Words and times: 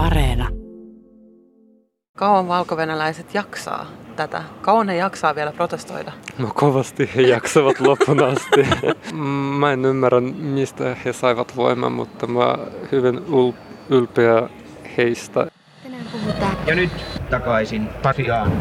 Areena. 0.00 0.48
Kauan 2.16 2.48
valkovenäläiset 2.48 3.34
jaksaa 3.34 3.86
tätä? 4.16 4.42
Kauan 4.60 4.88
he 4.88 4.96
jaksaa 4.96 5.34
vielä 5.34 5.52
protestoida? 5.52 6.12
No 6.38 6.50
kovasti 6.54 7.10
he 7.16 7.22
jaksavat 7.22 7.80
loppuun 7.80 8.24
asti. 8.24 8.66
mä 9.58 9.72
en 9.72 9.84
ymmärrä, 9.84 10.20
mistä 10.20 10.96
he 11.04 11.12
saivat 11.12 11.56
voiman, 11.56 11.92
mutta 11.92 12.26
mä 12.26 12.58
hyvin 12.92 13.18
ul- 13.18 13.54
ylpeä 13.90 14.48
heistä. 14.96 15.46
Ja 16.66 16.74
nyt 16.74 16.90
takaisin 17.30 17.88
Pasiaan. 18.02 18.52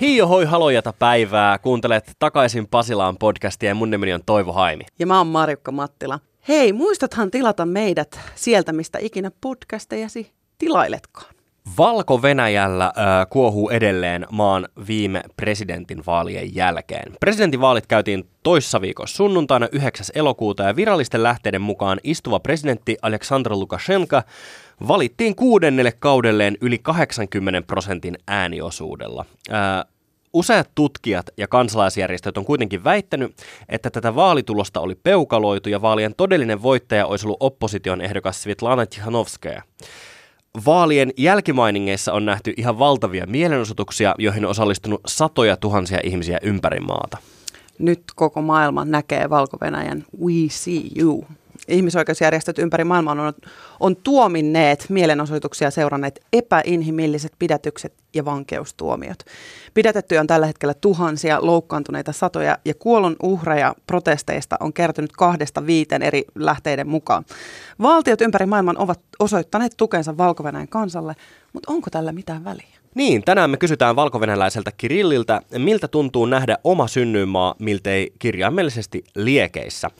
Hiio 0.00 0.26
hoi 0.26 0.44
halojata 0.44 0.92
päivää. 0.98 1.58
Kuuntelet 1.58 2.12
takaisin 2.18 2.68
Pasilaan 2.68 3.16
podcastia 3.18 3.68
ja 3.68 3.74
mun 3.74 3.90
nimeni 3.90 4.12
on 4.12 4.20
Toivo 4.26 4.52
Haimi. 4.52 4.84
Ja 4.98 5.06
mä 5.06 5.18
oon 5.18 5.26
Marjukka 5.26 5.72
Mattila. 5.72 6.18
Hei, 6.48 6.72
muistathan 6.72 7.30
tilata 7.30 7.66
meidät 7.66 8.20
sieltä, 8.34 8.72
mistä 8.72 8.98
ikinä 9.02 9.30
podcastejasi 9.40 10.32
tilailetkaan. 10.58 11.34
Valko-Venäjällä 11.78 12.84
äh, 12.84 12.92
kuohuu 13.30 13.70
edelleen 13.70 14.26
maan 14.30 14.68
viime 14.86 15.22
presidentin 15.36 16.02
vaalien 16.06 16.54
jälkeen. 16.54 17.12
Presidentinvaalit 17.20 17.86
käytiin 17.86 18.28
toissa 18.42 18.80
viikossa 18.80 19.16
sunnuntaina 19.16 19.68
9. 19.72 20.06
elokuuta 20.14 20.62
ja 20.62 20.76
virallisten 20.76 21.22
lähteiden 21.22 21.62
mukaan 21.62 22.00
istuva 22.04 22.40
presidentti 22.40 22.96
Aleksandr 23.02 23.52
Lukashenka 23.52 24.22
valittiin 24.88 25.36
kuudennelle 25.36 25.92
kaudelleen 25.92 26.56
yli 26.60 26.78
80 26.78 27.66
prosentin 27.66 28.18
ääniosuudella. 28.26 29.24
Äh, 29.52 29.84
Useat 30.32 30.70
tutkijat 30.74 31.26
ja 31.36 31.48
kansalaisjärjestöt 31.48 32.38
on 32.38 32.44
kuitenkin 32.44 32.84
väittänyt, 32.84 33.36
että 33.68 33.90
tätä 33.90 34.14
vaalitulosta 34.14 34.80
oli 34.80 34.94
peukaloitu 34.94 35.68
ja 35.68 35.82
vaalien 35.82 36.14
todellinen 36.16 36.62
voittaja 36.62 37.06
olisi 37.06 37.26
ollut 37.26 37.36
opposition 37.40 38.00
ehdokas 38.00 38.42
Svetlana 38.42 38.86
Tikhanovskaya. 38.86 39.62
Vaalien 40.66 41.12
jälkimainingeissa 41.16 42.12
on 42.12 42.26
nähty 42.26 42.54
ihan 42.56 42.78
valtavia 42.78 43.26
mielenosoituksia, 43.26 44.14
joihin 44.18 44.44
on 44.44 44.50
osallistunut 44.50 45.00
satoja 45.06 45.56
tuhansia 45.56 46.00
ihmisiä 46.04 46.38
ympäri 46.42 46.80
maata. 46.80 47.18
Nyt 47.78 48.02
koko 48.14 48.42
maailma 48.42 48.84
näkee 48.84 49.30
valko 49.30 49.58
We 50.24 50.32
See 50.48 50.82
You 50.98 51.24
ihmisoikeusjärjestöt 51.68 52.58
ympäri 52.58 52.84
maailmaa 52.84 53.12
on, 53.12 53.32
on 53.80 53.96
tuominneet 53.96 54.86
mielenosoituksia 54.88 55.70
seuranneet 55.70 56.20
epäinhimilliset 56.32 57.32
pidätykset 57.38 57.94
ja 58.14 58.24
vankeustuomiot. 58.24 59.18
Pidätettyjä 59.74 60.20
on 60.20 60.26
tällä 60.26 60.46
hetkellä 60.46 60.74
tuhansia, 60.74 61.38
loukkaantuneita 61.42 62.12
satoja 62.12 62.58
ja 62.64 62.74
kuollon 62.74 63.16
uhreja 63.22 63.74
protesteista 63.86 64.56
on 64.60 64.72
kertynyt 64.72 65.12
kahdesta 65.12 65.66
viiten 65.66 66.02
eri 66.02 66.24
lähteiden 66.34 66.88
mukaan. 66.88 67.24
Valtiot 67.82 68.20
ympäri 68.20 68.46
maailman 68.46 68.78
ovat 68.78 69.00
osoittaneet 69.18 69.72
tukensa 69.76 70.16
valko 70.16 70.44
kansalle, 70.68 71.14
mutta 71.52 71.72
onko 71.72 71.90
tällä 71.90 72.12
mitään 72.12 72.44
väliä? 72.44 72.78
Niin, 72.94 73.22
tänään 73.24 73.50
me 73.50 73.56
kysytään 73.56 73.96
valkovenäläiseltä 73.96 74.72
Kirilliltä, 74.76 75.42
miltä 75.58 75.88
tuntuu 75.88 76.26
nähdä 76.26 76.58
oma 76.64 76.86
synnyinmaa 76.86 77.54
miltei 77.58 78.12
kirjaimellisesti 78.18 79.04
liekeissä. 79.14 79.90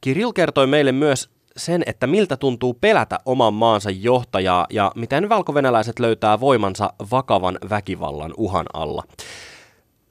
Kirill 0.00 0.32
kertoi 0.32 0.66
meille 0.66 0.92
myös 0.92 1.30
sen, 1.56 1.82
että 1.86 2.06
miltä 2.06 2.36
tuntuu 2.36 2.74
pelätä 2.74 3.18
oman 3.24 3.54
maansa 3.54 3.90
johtajaa 3.90 4.66
ja 4.70 4.92
miten 4.94 5.28
valkovenäläiset 5.28 5.98
löytää 5.98 6.40
voimansa 6.40 6.92
vakavan 7.10 7.58
väkivallan 7.70 8.34
uhan 8.36 8.66
alla. 8.72 9.02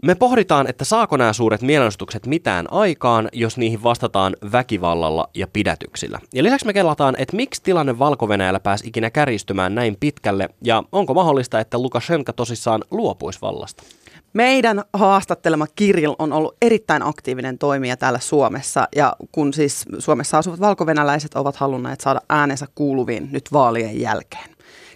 Me 0.04 0.16
pohditaan, 0.16 0.68
että 0.68 0.86
saako 0.86 1.18
nämä 1.18 1.34
suuret 1.34 1.62
mielenosoitukset 1.62 2.26
mitään 2.26 2.74
aikaan, 2.74 3.30
jos 3.34 3.58
niihin 3.58 3.84
vastataan 3.84 4.36
väkivallalla 4.52 5.30
ja 5.34 5.48
pidätyksillä. 5.48 6.20
Ja 6.34 6.44
lisäksi 6.44 6.66
me 6.66 6.74
kellataan, 6.74 7.16
että 7.18 7.36
miksi 7.36 7.64
tilanne 7.64 8.00
valko 8.00 8.28
pääsi 8.64 8.88
ikinä 8.88 9.10
kärjistymään 9.10 9.76
näin 9.76 9.98
pitkälle 10.00 10.50
ja 10.64 10.84
onko 10.92 11.14
mahdollista, 11.14 11.60
että 11.60 11.80
Lukashenka 11.80 12.34
tosissaan 12.34 12.84
luopuisi 12.92 13.42
vallasta. 13.42 13.84
Meidän 14.36 14.84
haastattelema 14.94 15.68
Kirill 15.76 16.16
on 16.20 16.34
ollut 16.34 16.56
erittäin 16.62 17.04
aktiivinen 17.04 17.58
toimija 17.58 17.98
täällä 17.98 18.20
Suomessa 18.20 18.88
ja 18.96 19.16
kun 19.32 19.54
siis 19.54 19.86
Suomessa 20.00 20.38
asuvat 20.38 20.60
valkovenäläiset 20.60 21.34
ovat 21.36 21.56
halunneet 21.56 22.02
saada 22.02 22.22
äänensä 22.30 22.66
kuuluviin 22.76 23.30
nyt 23.32 23.54
vaalien 23.54 24.02
jälkeen. 24.02 24.50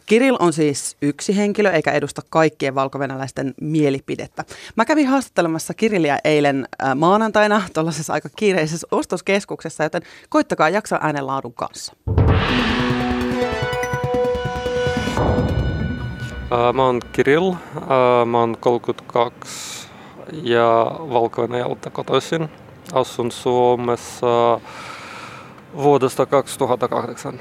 Kirill 0.05 0.37
on 0.39 0.53
siis 0.53 0.97
yksi 1.01 1.37
henkilö 1.37 1.71
eikä 1.71 1.91
edusta 1.91 2.21
kaikkien 2.29 2.75
valkovenäläisten 2.75 3.53
mielipidettä. 3.61 4.45
Mä 4.75 4.85
kävin 4.85 5.07
haastattelemassa 5.07 5.73
Kirilliä 5.73 6.19
eilen 6.23 6.67
äh, 6.83 6.95
maanantaina 6.95 7.61
tuollaisessa 7.73 8.13
aika 8.13 8.29
kiireisessä 8.35 8.87
ostoskeskuksessa, 8.91 9.83
joten 9.83 10.01
koittakaa 10.29 10.69
jaksaa 10.69 10.99
äänenlaadun 11.01 11.53
kanssa. 11.53 11.93
Mä 16.73 16.85
oon 16.85 16.99
Kirill, 17.11 17.53
mä 18.25 18.39
oon 18.39 18.57
32 18.59 19.87
ja 20.43 20.91
valko 20.99 21.47
kotoisin. 21.89 22.49
Asun 22.93 23.31
Suomessa 23.31 24.59
vuodesta 25.77 26.25
2008. 26.25 27.39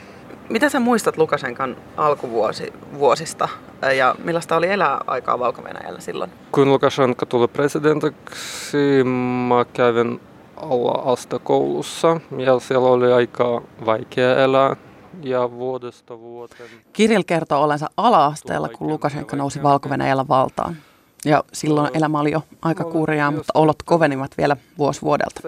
Mitä 0.48 0.68
sä 0.68 0.80
muistat 0.80 1.16
Lukasenkan 1.16 1.76
alkuvuosista 1.96 3.48
ja 3.96 4.14
millaista 4.24 4.56
oli 4.56 4.68
elää 4.68 5.00
aikaa 5.06 5.38
valko 5.38 5.62
silloin? 6.00 6.30
Kun 6.52 6.68
Lukashenka 6.68 7.26
tuli 7.26 7.48
presidentiksi, 7.48 9.04
mä 9.48 9.64
kävin 9.72 10.20
alla 10.56 11.38
koulussa 11.38 12.20
ja 12.38 12.58
siellä 12.58 12.88
oli 12.88 13.12
aika 13.12 13.62
vaikea 13.86 14.36
elää 14.36 14.76
ja 15.22 15.50
vuodesta 15.50 16.18
vuoteen. 16.18 16.70
Kirill 16.92 17.22
kertoo 17.22 17.62
olensa 17.62 17.90
ala-asteella, 17.96 18.68
kun 18.68 18.88
Lukashenka 18.88 19.36
nousi 19.36 19.62
valko 19.62 19.88
valtaan. 20.28 20.76
Ja 21.24 21.44
silloin 21.52 21.90
elämä 21.94 22.20
oli 22.20 22.30
jo 22.32 22.42
aika 22.62 22.84
kurjaa, 22.84 23.30
mutta 23.30 23.52
olot 23.54 23.82
kovenivat 23.82 24.30
vielä 24.38 24.56
vuosi 24.78 25.02
vuodelta. 25.02 25.40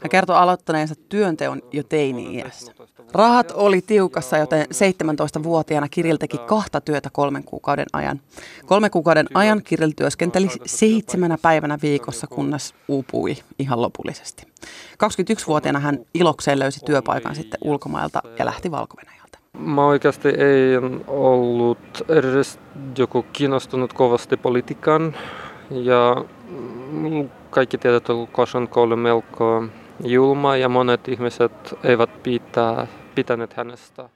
Hän 0.00 0.10
kertoi 0.10 0.36
aloittaneensa 0.36 0.94
työnteon 1.08 1.62
jo 1.72 1.82
teini-iässä. 1.82 2.72
Rahat 3.12 3.52
oli 3.54 3.82
tiukassa, 3.82 4.38
joten 4.38 4.66
17-vuotiaana 4.66 5.88
Kirill 5.88 6.16
teki 6.16 6.38
kahta 6.38 6.80
työtä 6.80 7.10
kolmen 7.12 7.44
kuukauden 7.44 7.86
ajan. 7.92 8.20
Kolmen 8.66 8.90
kuukauden 8.90 9.26
ajan 9.34 9.62
Kirill 9.62 9.92
työskenteli 9.96 10.48
seitsemänä 10.66 11.38
päivänä 11.42 11.78
viikossa, 11.82 12.26
kunnes 12.26 12.74
uupui 12.88 13.36
ihan 13.58 13.82
lopullisesti. 13.82 14.46
21-vuotiaana 15.04 15.80
hän 15.80 15.98
ilokseen 16.14 16.58
löysi 16.58 16.80
työpaikan 16.84 17.34
sitten 17.34 17.60
ulkomailta 17.64 18.22
ja 18.38 18.44
lähti 18.44 18.70
valko 18.70 18.96
-Venäjältä. 19.00 19.23
Mä 19.58 19.86
oikeasti 19.86 20.28
ei 20.28 20.76
ollut 21.06 21.78
edes 22.08 22.58
joku 22.98 23.26
kiinnostunut 23.32 23.92
kovasti 23.92 24.36
politiikan 24.36 25.14
ja 25.70 26.24
kaikki 27.50 27.78
tiedät, 27.78 27.96
että 27.96 28.12
Lukashenko 28.12 28.82
oli 28.82 28.96
melko 28.96 29.64
julma 30.04 30.56
ja 30.56 30.68
monet 30.68 31.08
ihmiset 31.08 31.52
eivät 31.84 32.22
pitää, 32.22 32.86
pitäneet 33.14 33.52
hänestä. 33.52 34.08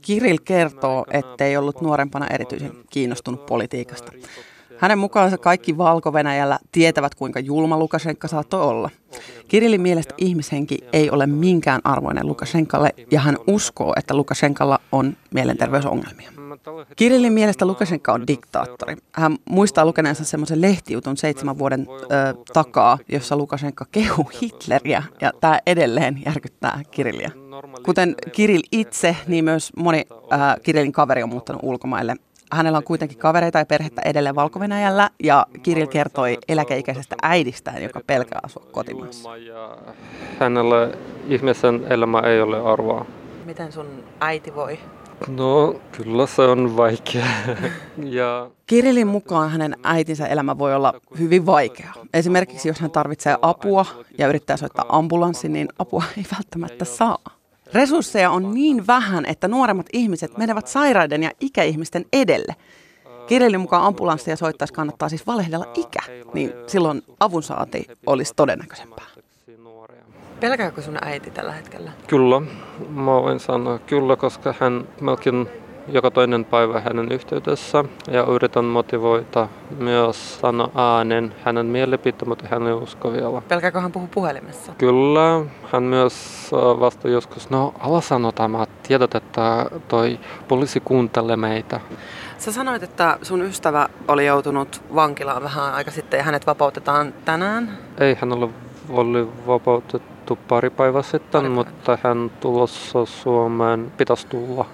Kirill 0.00 0.38
kertoo, 0.44 1.04
ettei 1.10 1.56
ollut 1.56 1.80
nuorempana 1.80 2.26
erityisen 2.26 2.72
kiinnostunut 2.90 3.46
politiikasta. 3.46 4.12
Hänen 4.78 4.98
mukaansa 4.98 5.38
kaikki 5.38 5.78
valko 5.78 6.12
tietävät, 6.72 7.14
kuinka 7.14 7.40
julma 7.40 7.78
Lukashenka 7.78 8.28
saattoi 8.28 8.60
olla. 8.60 8.90
Kirillin 9.48 9.80
mielestä 9.80 10.14
ihmishenki 10.18 10.78
ei 10.92 11.10
ole 11.10 11.26
minkään 11.26 11.80
arvoinen 11.84 12.26
Lukashenkalle 12.26 12.90
ja 13.10 13.20
hän 13.20 13.36
uskoo, 13.46 13.92
että 13.96 14.14
Lukashenkalla 14.14 14.78
on 14.92 15.16
mielenterveysongelmia. 15.34 16.30
Kirillin 16.96 17.32
mielestä 17.32 17.66
Lukashenka 17.66 18.12
on 18.12 18.26
diktaattori. 18.26 18.96
Hän 19.12 19.36
muistaa 19.50 19.84
lukeneensa 19.84 20.24
semmoisen 20.24 20.60
lehtijutun 20.60 21.16
seitsemän 21.16 21.58
vuoden 21.58 21.86
ö, 21.90 22.04
takaa, 22.52 22.98
jossa 23.08 23.36
Lukashenka 23.36 23.86
kehu 23.92 24.30
Hitleriä 24.42 25.02
ja 25.20 25.32
tämä 25.40 25.58
edelleen 25.66 26.22
järkyttää 26.26 26.80
Kirillia. 26.90 27.30
Kuten 27.84 28.14
Kirill 28.32 28.62
itse, 28.72 29.16
niin 29.26 29.44
myös 29.44 29.72
moni 29.76 30.06
äh, 30.32 30.40
Kirillin 30.62 30.92
kaveri 30.92 31.22
on 31.22 31.28
muuttanut 31.28 31.62
ulkomaille 31.62 32.16
hänellä 32.54 32.78
on 32.78 32.84
kuitenkin 32.84 33.18
kavereita 33.18 33.58
ja 33.58 33.66
perhettä 33.66 34.02
edelleen 34.04 34.34
valko 34.34 34.60
ja 35.22 35.46
Kirill 35.62 35.86
kertoi 35.86 36.38
eläkeikäisestä 36.48 37.16
äidistään, 37.22 37.82
joka 37.82 38.00
pelkää 38.06 38.40
asua 38.42 38.66
kotimaassa. 38.72 39.30
Hänellä 40.40 40.90
ihmisen 41.28 41.86
elämä 41.90 42.20
ei 42.20 42.40
ole 42.40 42.60
arvoa. 42.60 43.06
Miten 43.44 43.72
sun 43.72 44.04
äiti 44.20 44.54
voi? 44.54 44.78
No, 45.28 45.80
kyllä 45.92 46.26
se 46.26 46.42
on 46.42 46.76
vaikea. 46.76 47.26
ja... 48.18 48.50
Kirillin 48.66 49.06
mukaan 49.06 49.50
hänen 49.50 49.76
äitinsä 49.82 50.26
elämä 50.26 50.58
voi 50.58 50.74
olla 50.74 50.94
hyvin 51.18 51.46
vaikea. 51.46 51.92
Esimerkiksi 52.14 52.68
jos 52.68 52.80
hän 52.80 52.90
tarvitsee 52.90 53.36
apua 53.42 53.86
ja 54.18 54.28
yrittää 54.28 54.56
soittaa 54.56 54.84
ambulanssin, 54.88 55.52
niin 55.52 55.68
apua 55.78 56.02
ei 56.18 56.24
välttämättä 56.32 56.84
saa. 56.84 57.18
Resursseja 57.74 58.30
on 58.30 58.54
niin 58.54 58.86
vähän, 58.86 59.26
että 59.26 59.48
nuoremmat 59.48 59.86
ihmiset 59.92 60.38
menevät 60.38 60.66
sairaiden 60.66 61.22
ja 61.22 61.30
ikäihmisten 61.40 62.04
edelle. 62.12 62.56
Kirillin 63.26 63.60
mukaan 63.60 63.84
ambulanssia 63.84 64.36
soittaisi 64.36 64.74
kannattaa 64.74 65.08
siis 65.08 65.26
valehdella 65.26 65.66
ikä, 65.74 65.98
niin 66.34 66.52
silloin 66.66 67.02
avunsaanti 67.20 67.86
olisi 68.06 68.32
todennäköisempää. 68.36 69.04
Pelkääkö 70.40 70.82
sun 70.82 70.98
äiti 71.02 71.30
tällä 71.30 71.52
hetkellä? 71.52 71.92
Kyllä, 72.06 72.40
mä 72.88 73.12
voin 73.12 73.40
sanoa 73.40 73.78
kyllä, 73.78 74.16
koska 74.16 74.54
hän 74.60 74.88
melkein 75.00 75.48
joka 75.88 76.10
toinen 76.10 76.44
päivä 76.44 76.80
hänen 76.80 77.12
yhteydessä 77.12 77.84
ja 78.10 78.24
yritän 78.24 78.64
motivoida 78.64 79.48
myös 79.78 80.40
sanoa 80.40 80.70
äänen 80.74 81.34
hänen 81.44 81.66
mielipiteen, 81.66 82.28
mutta 82.28 82.44
hän 82.50 82.66
ei 82.66 82.72
usko 82.72 83.12
vielä. 83.12 83.42
Pelkääkö 83.48 83.80
hän 83.80 83.92
puhua 83.92 84.08
puhelimessa? 84.14 84.72
Kyllä, 84.78 85.44
hän 85.72 85.82
myös 85.82 86.50
vasta 86.80 87.08
joskus, 87.08 87.50
no 87.50 87.74
ala 87.78 88.00
sano 88.00 88.32
tämä, 88.32 88.66
tiedät, 88.82 89.14
että 89.14 89.66
toi 89.88 90.20
poliisi 90.48 90.80
kuuntelee 90.80 91.36
meitä. 91.36 91.80
Sä 92.38 92.52
sanoit, 92.52 92.82
että 92.82 93.18
sun 93.22 93.42
ystävä 93.42 93.88
oli 94.08 94.26
joutunut 94.26 94.82
vankilaan 94.94 95.42
vähän 95.42 95.74
aika 95.74 95.90
sitten 95.90 96.18
ja 96.18 96.24
hänet 96.24 96.46
vapautetaan 96.46 97.14
tänään. 97.24 97.78
Ei 97.98 98.16
hän 98.20 98.32
ole 98.32 98.48
ollut 98.88 99.46
vapautettu 99.46 100.38
pari 100.48 100.70
päivää 100.70 101.02
sitten, 101.02 101.40
pari 101.40 101.48
mutta 101.48 101.98
hän 102.02 102.30
tulossa 102.40 103.04
Suomeen 103.04 103.92
pitäisi 103.96 104.26
tulla. 104.26 104.64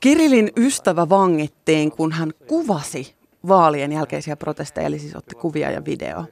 Kirillin 0.00 0.50
ystävä 0.56 1.08
vangittiin, 1.08 1.90
kun 1.90 2.12
hän 2.12 2.32
kuvasi 2.46 3.14
vaalien 3.48 3.92
jälkeisiä 3.92 4.36
protesteja, 4.36 4.86
eli 4.86 4.98
siis 4.98 5.16
otti 5.16 5.34
kuvia 5.34 5.70
ja 5.70 5.84
video. 5.84 6.24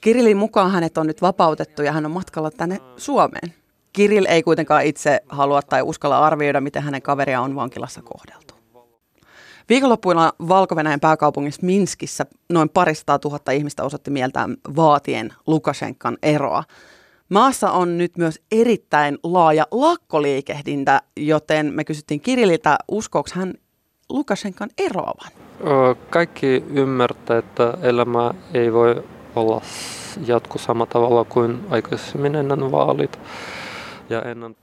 Kirillin 0.00 0.36
mukaan 0.36 0.70
hänet 0.70 0.98
on 0.98 1.06
nyt 1.06 1.22
vapautettu 1.22 1.82
ja 1.82 1.92
hän 1.92 2.06
on 2.06 2.10
matkalla 2.10 2.50
tänne 2.50 2.78
Suomeen. 2.96 3.54
Kirill 3.92 4.26
ei 4.28 4.42
kuitenkaan 4.42 4.84
itse 4.84 5.20
halua 5.28 5.62
tai 5.62 5.82
uskalla 5.82 6.18
arvioida, 6.18 6.60
miten 6.60 6.82
hänen 6.82 7.02
kaveria 7.02 7.40
on 7.40 7.54
vankilassa 7.54 8.02
kohdeltu. 8.02 8.54
Viikonloppuina 9.68 10.32
valko 10.48 10.74
pääkaupungissa 11.00 11.66
Minskissä 11.66 12.26
noin 12.48 12.68
parista 12.68 13.18
tuhatta 13.18 13.52
ihmistä 13.52 13.84
osoitti 13.84 14.10
mieltään 14.10 14.56
vaatien 14.76 15.34
Lukashenkan 15.46 16.18
eroa. 16.22 16.64
Maassa 17.28 17.70
on 17.70 17.98
nyt 17.98 18.16
myös 18.16 18.40
erittäin 18.52 19.18
laaja 19.22 19.66
lakkoliikehdintä, 19.70 21.02
joten 21.16 21.74
me 21.74 21.84
kysyttiin 21.84 22.20
Kirilliltä, 22.20 22.78
uskooko 22.88 23.28
hän 23.32 23.54
Lukashenkan 24.08 24.70
eroavan? 24.78 25.30
Kaikki 26.10 26.64
ymmärtää, 26.70 27.38
että 27.38 27.74
elämä 27.82 28.30
ei 28.54 28.72
voi 28.72 29.04
olla 29.36 29.60
jatku 30.26 30.58
samalla 30.58 30.90
tavalla 30.92 31.24
kuin 31.24 31.60
aikaisemmin 31.70 32.34
ennen 32.34 32.72
vaalit 32.72 33.18
ja 34.10 34.22
ennen. 34.22 34.56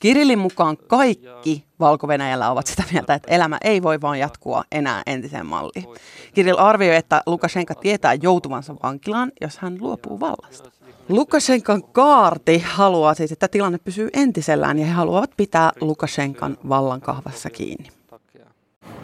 Kirillin 0.00 0.38
mukaan 0.38 0.76
kaikki 0.76 1.64
valko 1.80 2.06
ovat 2.50 2.66
sitä 2.66 2.82
mieltä, 2.92 3.14
että 3.14 3.34
elämä 3.34 3.58
ei 3.64 3.82
voi 3.82 4.00
vaan 4.00 4.18
jatkua 4.18 4.64
enää 4.72 5.02
entiseen 5.06 5.46
malliin. 5.46 5.86
Kirill 6.34 6.58
arvioi, 6.58 6.96
että 6.96 7.22
Lukashenka 7.26 7.74
tietää 7.74 8.14
joutuvansa 8.14 8.74
vankilaan, 8.82 9.32
jos 9.40 9.58
hän 9.58 9.76
luopuu 9.80 10.20
vallasta. 10.20 10.81
Lukashenkan 11.08 11.82
kaarti 11.82 12.62
haluaa 12.66 13.14
siis, 13.14 13.32
että 13.32 13.48
tilanne 13.48 13.78
pysyy 13.78 14.08
entisellään 14.12 14.78
ja 14.78 14.86
he 14.86 14.92
haluavat 14.92 15.30
pitää 15.36 15.72
Lukashenkan 15.80 16.56
vallan 16.68 17.00
kahvassa 17.00 17.50
kiinni. 17.50 17.88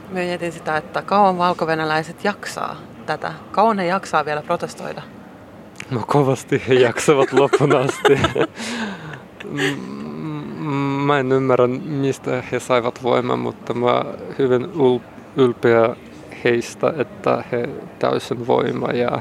Me 0.09 0.25
mietin 0.25 0.53
sitä, 0.53 0.77
että 0.77 1.03
kauan 1.03 1.39
valkovenäläiset 1.39 2.25
jaksaa 2.25 2.77
tätä. 3.07 3.33
Kauan 3.51 3.77
ne 3.77 3.87
jaksaa 3.87 4.25
vielä 4.25 4.43
protestoida? 4.43 5.03
No 5.91 6.03
kovasti 6.07 6.63
he 6.69 6.75
jaksavat 6.75 7.33
loppuun 7.33 7.77
asti. 7.77 8.21
mä 11.07 11.19
en 11.19 11.33
ymmärrä, 11.33 11.67
mistä 11.85 12.43
he 12.53 12.61
saivat 12.61 13.03
voiman, 13.03 13.39
mutta 13.39 13.75
mä 13.75 14.05
hyvin 14.39 14.69
ylpeä 15.37 15.97
heistä, 16.45 16.93
että 16.99 17.45
he 17.53 17.69
täysin 17.99 18.47
voima. 18.47 18.89
Ja 18.93 19.11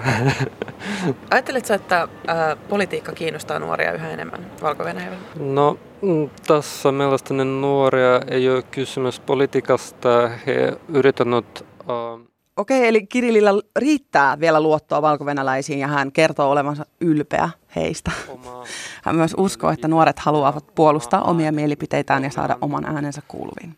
Ajatteletko, 1.31 1.73
että 1.73 2.07
ää, 2.27 2.55
politiikka 2.55 3.11
kiinnostaa 3.11 3.59
nuoria 3.59 3.91
yhä 3.91 4.11
enemmän 4.11 4.51
valko 4.61 4.83
-Venäjällä? 4.83 5.39
No 5.39 5.79
mm, 6.01 6.29
tässä 6.47 6.91
mielestäni 6.91 7.45
nuoria 7.45 8.21
ei 8.27 8.49
ole 8.49 8.61
kysymys 8.61 9.19
politiikasta. 9.19 10.29
He 10.47 10.77
yrittänyt 10.89 11.65
uh, 11.81 12.27
Okei, 12.57 12.87
eli 12.87 13.07
Kirillillä 13.07 13.51
riittää 13.75 14.39
vielä 14.39 14.61
luottoa 14.61 15.01
valkovenäläisiin 15.01 15.79
ja 15.79 15.87
hän 15.87 16.11
kertoo 16.11 16.51
olevansa 16.51 16.85
ylpeä 17.01 17.49
heistä. 17.75 18.11
Hän 19.05 19.15
myös 19.15 19.33
uskoo, 19.37 19.71
että 19.71 19.87
nuoret 19.87 20.19
haluavat 20.19 20.75
puolustaa 20.75 21.21
omia 21.21 21.51
mielipiteitään 21.51 22.23
ja 22.23 22.31
saada 22.31 22.57
oman 22.61 22.85
äänensä 22.85 23.21
kuuluviin. 23.27 23.75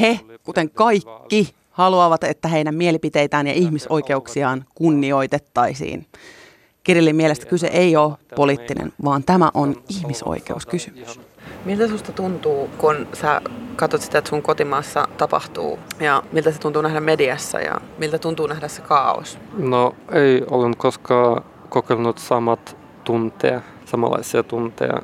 He, 0.00 0.20
kuten 0.42 0.70
kaikki, 0.70 1.54
haluavat, 1.78 2.24
että 2.24 2.48
heidän 2.48 2.74
mielipiteitään 2.74 3.46
ja 3.46 3.52
ihmisoikeuksiaan 3.52 4.64
kunnioitettaisiin. 4.74 6.06
Kirillin 6.82 7.16
mielestä 7.16 7.46
kyse 7.46 7.66
ei 7.66 7.96
ole 7.96 8.14
poliittinen, 8.36 8.92
vaan 9.04 9.24
tämä 9.24 9.50
on 9.54 9.74
ihmisoikeuskysymys. 9.88 11.20
Miltä 11.64 11.88
susta 11.88 12.12
tuntuu, 12.12 12.70
kun 12.78 13.08
sä 13.12 13.40
katsot 13.76 14.02
sitä, 14.02 14.18
että 14.18 14.30
sun 14.30 14.42
kotimaassa 14.42 15.08
tapahtuu 15.18 15.78
ja 16.00 16.22
miltä 16.32 16.52
se 16.52 16.58
tuntuu 16.58 16.82
nähdä 16.82 17.00
mediassa 17.00 17.60
ja 17.60 17.80
miltä 17.98 18.18
tuntuu 18.18 18.46
nähdä 18.46 18.68
se 18.68 18.82
kaos? 18.82 19.38
No 19.58 19.94
ei 20.12 20.42
olen 20.50 20.76
koskaan 20.76 21.44
kokenut 21.68 22.18
samat 22.18 22.76
tunteja, 23.04 23.60
samanlaisia 23.84 24.42
tunteja. 24.42 25.02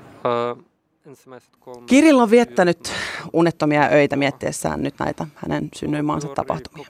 Kirill 1.86 2.18
on 2.18 2.30
viettänyt 2.30 2.92
unettomia 3.32 3.88
öitä 3.92 4.16
miettiessään 4.16 4.82
nyt 4.82 4.94
näitä 4.98 5.26
hänen 5.34 5.68
synnyinmaansa 5.76 6.28
tapahtumia. 6.28 6.86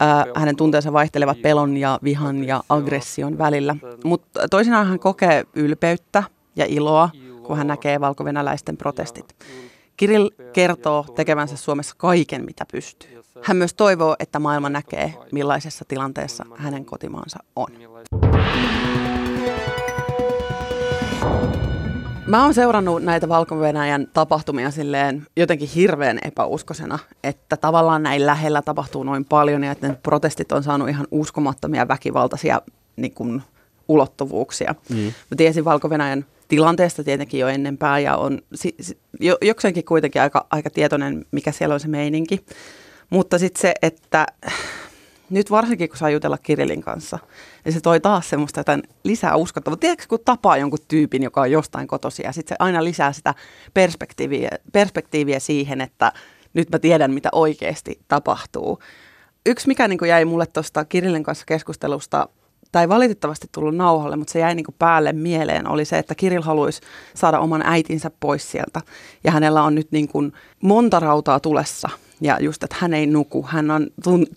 Ää, 0.00 0.26
hänen 0.34 0.56
tunteensa 0.56 0.92
vaihtelevat 0.92 1.42
pelon 1.42 1.76
ja 1.76 1.98
vihan 2.04 2.44
ja 2.44 2.62
aggression 2.68 3.38
välillä, 3.38 3.76
mutta 4.04 4.48
toisinaan 4.48 4.86
hän 4.86 4.98
kokee 4.98 5.44
ylpeyttä 5.54 6.22
ja 6.56 6.66
iloa, 6.68 7.10
kun 7.42 7.56
hän 7.56 7.66
näkee 7.66 8.00
valkovenäläisten 8.00 8.76
protestit. 8.76 9.36
Kirill 9.96 10.30
kertoo 10.52 11.04
tekevänsä 11.14 11.56
Suomessa 11.56 11.94
kaiken, 11.98 12.44
mitä 12.44 12.66
pystyy. 12.72 13.22
Hän 13.42 13.56
myös 13.56 13.74
toivoo, 13.74 14.16
että 14.18 14.38
maailma 14.38 14.68
näkee, 14.68 15.14
millaisessa 15.32 15.84
tilanteessa 15.88 16.44
hänen 16.56 16.84
kotimaansa 16.84 17.38
on. 17.56 17.68
Mä 22.28 22.44
oon 22.44 22.54
seurannut 22.54 23.02
näitä 23.02 23.28
valko 23.28 23.58
tapahtumia 24.12 24.70
silleen 24.70 25.26
jotenkin 25.36 25.68
hirveän 25.68 26.18
epäuskosena, 26.22 26.98
että 27.24 27.56
tavallaan 27.56 28.02
näin 28.02 28.26
lähellä 28.26 28.62
tapahtuu 28.62 29.02
noin 29.02 29.24
paljon 29.24 29.64
ja 29.64 29.72
että 29.72 29.88
ne 29.88 29.98
protestit 30.02 30.52
on 30.52 30.62
saanut 30.62 30.88
ihan 30.88 31.06
uskomattomia 31.10 31.88
väkivaltaisia 31.88 32.62
niin 32.96 33.14
kuin, 33.14 33.42
ulottuvuuksia. 33.88 34.74
Mm. 34.88 34.96
Mä 34.96 35.36
tiesin 35.36 35.64
valko 35.64 35.88
tilanteesta 36.48 37.04
tietenkin 37.04 37.40
jo 37.40 37.48
ennenpää 37.48 37.98
ja 37.98 38.16
on 38.16 38.42
si, 38.54 38.74
si, 38.80 38.98
jo, 39.20 39.38
jokseenkin 39.42 39.84
kuitenkin 39.84 40.22
aika, 40.22 40.46
aika 40.50 40.70
tietoinen, 40.70 41.24
mikä 41.30 41.52
siellä 41.52 41.72
on 41.74 41.80
se 41.80 41.88
meininki. 41.88 42.44
Mutta 43.10 43.38
sitten 43.38 43.60
se, 43.60 43.74
että 43.82 44.26
nyt 45.30 45.50
varsinkin 45.50 45.88
kun 45.88 45.98
saa 45.98 46.10
jutella 46.10 46.38
Kirillin 46.38 46.82
kanssa, 46.82 47.18
niin 47.64 47.72
se 47.72 47.80
toi 47.80 48.00
taas 48.00 48.30
semmoista 48.30 48.60
jotain 48.60 48.82
lisää 49.04 49.36
uskottavuutta. 49.36 49.80
Tiedätkö, 49.80 50.04
kun 50.08 50.18
tapaa 50.24 50.56
jonkun 50.56 50.78
tyypin, 50.88 51.22
joka 51.22 51.40
on 51.40 51.50
jostain 51.50 51.86
kotosi 51.86 52.22
ja 52.22 52.32
sitten 52.32 52.54
se 52.54 52.64
aina 52.64 52.84
lisää 52.84 53.12
sitä 53.12 53.34
perspektiiviä, 53.74 54.50
perspektiiviä 54.72 55.38
siihen, 55.40 55.80
että 55.80 56.12
nyt 56.54 56.70
mä 56.70 56.78
tiedän, 56.78 57.12
mitä 57.12 57.28
oikeasti 57.32 58.00
tapahtuu. 58.08 58.78
Yksi, 59.46 59.68
mikä 59.68 59.88
niin 59.88 59.98
jäi 60.08 60.24
mulle 60.24 60.46
tuosta 60.46 60.84
Kirillin 60.84 61.22
kanssa 61.22 61.46
keskustelusta 61.46 62.28
tai 62.72 62.88
valitettavasti 62.88 63.48
tullut 63.52 63.76
nauhalle, 63.76 64.16
mutta 64.16 64.32
se 64.32 64.38
jäi 64.38 64.54
niin 64.54 64.66
päälle 64.78 65.12
mieleen, 65.12 65.68
oli 65.68 65.84
se, 65.84 65.98
että 65.98 66.14
Kirill 66.14 66.42
haluaisi 66.42 66.80
saada 67.14 67.38
oman 67.38 67.62
äitinsä 67.64 68.10
pois 68.20 68.50
sieltä. 68.50 68.80
Ja 69.24 69.30
hänellä 69.30 69.62
on 69.62 69.74
nyt 69.74 69.92
niin 69.92 70.32
monta 70.62 71.00
rautaa 71.00 71.40
tulessa. 71.40 71.88
Ja 72.20 72.36
just, 72.40 72.62
että 72.62 72.76
hän 72.78 72.94
ei 72.94 73.06
nuku, 73.06 73.46
hän 73.48 73.70
on, 73.70 73.86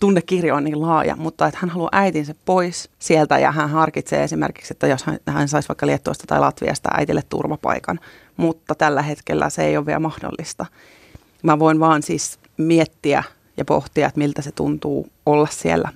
tunnekirjo 0.00 0.54
on 0.54 0.64
niin 0.64 0.82
laaja, 0.82 1.16
mutta 1.16 1.46
että 1.46 1.58
hän 1.62 1.70
haluaa 1.70 1.88
äitinsä 1.92 2.34
pois 2.44 2.90
sieltä 2.98 3.38
ja 3.38 3.52
hän 3.52 3.70
harkitsee 3.70 4.24
esimerkiksi, 4.24 4.74
että 4.74 4.86
jos 4.86 5.04
hän, 5.04 5.18
hän 5.26 5.48
saisi 5.48 5.68
vaikka 5.68 5.86
Liettuasta 5.86 6.24
tai 6.26 6.40
Latviasta 6.40 6.88
äitille 6.94 7.22
turvapaikan, 7.28 8.00
mutta 8.36 8.74
tällä 8.74 9.02
hetkellä 9.02 9.50
se 9.50 9.64
ei 9.64 9.76
ole 9.76 9.86
vielä 9.86 10.00
mahdollista. 10.00 10.66
Mä 11.42 11.58
voin 11.58 11.80
vaan 11.80 12.02
siis 12.02 12.38
miettiä 12.56 13.22
ja 13.56 13.64
pohtia, 13.64 14.06
että 14.06 14.18
miltä 14.18 14.42
se 14.42 14.52
tuntuu 14.52 15.06
olla 15.26 15.48
siellä. 15.50 15.88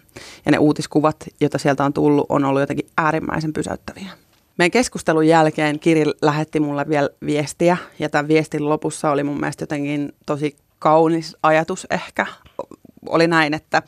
Ja 0.47 0.53
ne 0.53 0.59
uutiskuvat, 0.59 1.17
joita 1.41 1.59
sieltä 1.59 1.85
on 1.85 1.93
tullut, 1.93 2.27
on 2.29 2.45
ollut 2.45 2.61
jotenkin 2.61 2.89
äärimmäisen 2.97 3.53
pysäyttäviä. 3.53 4.11
Meidän 4.59 4.71
keskustelun 4.71 5.27
jälkeen 5.27 5.79
Kiri 5.79 6.05
lähetti 6.23 6.61
mulle 6.61 6.89
vielä 6.89 7.09
viestiä, 7.27 7.77
ja 7.99 8.09
tämän 8.09 8.29
viestin 8.29 8.69
lopussa 8.69 9.11
oli 9.11 9.23
mun 9.25 9.41
mielestä 9.41 9.63
jotenkin 9.63 10.13
tosi 10.27 10.57
kaunis 10.79 11.37
ajatus 11.43 11.87
ehkä. 11.91 12.27
Oli 13.09 13.27
näin, 13.27 13.55
että 13.55 13.83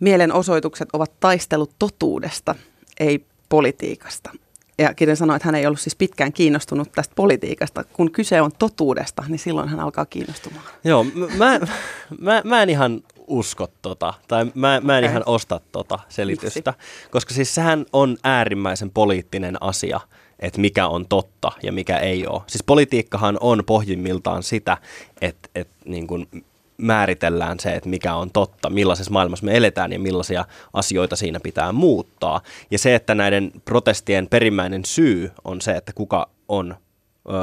mielenosoitukset 0.00 0.88
ovat 0.92 1.12
taistelut 1.20 1.70
totuudesta, 1.78 2.54
ei 3.00 3.26
politiikasta. 3.48 4.30
Ja 4.78 4.94
Kirja 4.94 5.16
sanoi, 5.16 5.36
että 5.36 5.48
hän 5.48 5.54
ei 5.54 5.66
ollut 5.66 5.80
siis 5.80 5.96
pitkään 5.96 6.32
kiinnostunut 6.32 6.92
tästä 6.92 7.14
politiikasta. 7.16 7.84
Kun 7.84 8.10
kyse 8.10 8.40
on 8.40 8.50
totuudesta, 8.58 9.24
niin 9.28 9.38
silloin 9.38 9.68
hän 9.68 9.80
alkaa 9.80 10.06
kiinnostumaan. 10.06 10.64
Joo, 10.84 11.04
mä, 11.38 11.60
mä, 12.20 12.42
mä 12.44 12.62
en 12.62 12.70
ihan 12.70 13.00
usko 13.26 13.68
tota, 13.82 14.14
tai 14.28 14.44
mä, 14.44 14.80
mä 14.80 14.98
en 14.98 15.04
okay. 15.04 15.10
ihan 15.10 15.22
osta 15.26 15.60
tota 15.72 15.98
selitystä, 16.08 16.70
Miksi? 16.70 17.08
koska 17.10 17.34
siis 17.34 17.54
sehän 17.54 17.86
on 17.92 18.16
äärimmäisen 18.24 18.90
poliittinen 18.90 19.62
asia, 19.62 20.00
että 20.40 20.60
mikä 20.60 20.86
on 20.86 21.06
totta 21.08 21.52
ja 21.62 21.72
mikä 21.72 21.98
ei 21.98 22.26
ole. 22.26 22.42
Siis 22.46 22.62
politiikkahan 22.62 23.38
on 23.40 23.62
pohjimmiltaan 23.66 24.42
sitä, 24.42 24.76
että, 25.20 25.48
että 25.54 25.74
niin 25.84 26.06
kuin 26.06 26.28
määritellään 26.76 27.60
se, 27.60 27.72
että 27.72 27.88
mikä 27.88 28.14
on 28.14 28.30
totta, 28.30 28.70
millaisessa 28.70 29.12
maailmassa 29.12 29.46
me 29.46 29.56
eletään 29.56 29.92
ja 29.92 29.98
millaisia 29.98 30.44
asioita 30.72 31.16
siinä 31.16 31.40
pitää 31.40 31.72
muuttaa. 31.72 32.40
Ja 32.70 32.78
se, 32.78 32.94
että 32.94 33.14
näiden 33.14 33.52
protestien 33.64 34.28
perimmäinen 34.28 34.84
syy 34.84 35.30
on 35.44 35.60
se, 35.60 35.72
että 35.72 35.92
kuka 35.92 36.28
on 36.48 36.76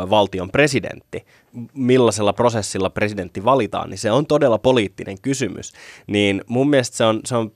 valtion 0.09 0.51
presidentti, 0.51 1.25
millaisella 1.73 2.33
prosessilla 2.33 2.89
presidentti 2.89 3.45
valitaan, 3.45 3.89
niin 3.89 3.97
se 3.97 4.11
on 4.11 4.25
todella 4.25 4.57
poliittinen 4.57 5.21
kysymys. 5.21 5.73
Niin 6.07 6.43
mun 6.47 6.69
mielestä 6.69 6.97
se 6.97 7.03
on, 7.03 7.21
se 7.25 7.35
on 7.35 7.51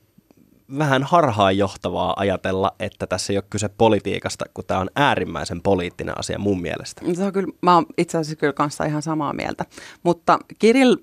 vähän 0.78 1.02
harhaanjohtavaa 1.02 2.14
ajatella, 2.16 2.72
että 2.80 3.06
tässä 3.06 3.32
ei 3.32 3.36
ole 3.36 3.44
kyse 3.50 3.68
politiikasta, 3.68 4.44
kun 4.54 4.64
tämä 4.66 4.80
on 4.80 4.90
äärimmäisen 4.96 5.62
poliittinen 5.62 6.18
asia 6.18 6.38
mun 6.38 6.62
mielestä. 6.62 7.02
Se 7.14 7.24
on 7.24 7.32
kyllä, 7.32 7.52
mä 7.62 7.74
oon 7.74 7.86
itse 7.98 8.18
asiassa 8.18 8.36
kyllä 8.36 8.52
kanssa 8.52 8.84
ihan 8.84 9.02
samaa 9.02 9.32
mieltä. 9.32 9.64
Mutta 10.02 10.38
Kirill 10.58 10.96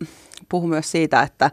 puhui 0.50 0.70
myös 0.70 0.92
siitä, 0.92 1.22
että, 1.22 1.52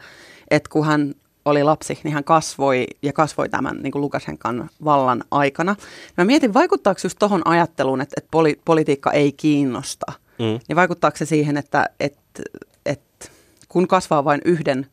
että 0.50 0.70
kun 0.70 0.86
hän 0.86 1.14
oli 1.44 1.64
lapsi, 1.64 1.98
niin 2.04 2.14
hän 2.14 2.24
kasvoi 2.24 2.86
ja 3.02 3.12
kasvoi 3.12 3.48
tämän 3.48 3.76
niin 3.82 3.92
kuin 3.92 4.02
Lukashenkan 4.02 4.70
vallan 4.84 5.24
aikana. 5.30 5.76
Mä 6.16 6.24
mietin, 6.24 6.54
vaikuttaako 6.54 7.00
just 7.04 7.18
tuohon 7.18 7.42
ajatteluun, 7.44 8.00
että, 8.00 8.14
että 8.16 8.28
poli, 8.30 8.60
politiikka 8.64 9.12
ei 9.12 9.32
kiinnosta, 9.32 10.12
mm. 10.38 10.58
niin 10.68 10.76
vaikuttaako 10.76 11.16
se 11.16 11.24
siihen, 11.24 11.56
että, 11.56 11.90
että, 12.00 12.42
että 12.86 13.28
kun 13.68 13.88
kasvaa 13.88 14.24
vain 14.24 14.40
yhden 14.44 14.86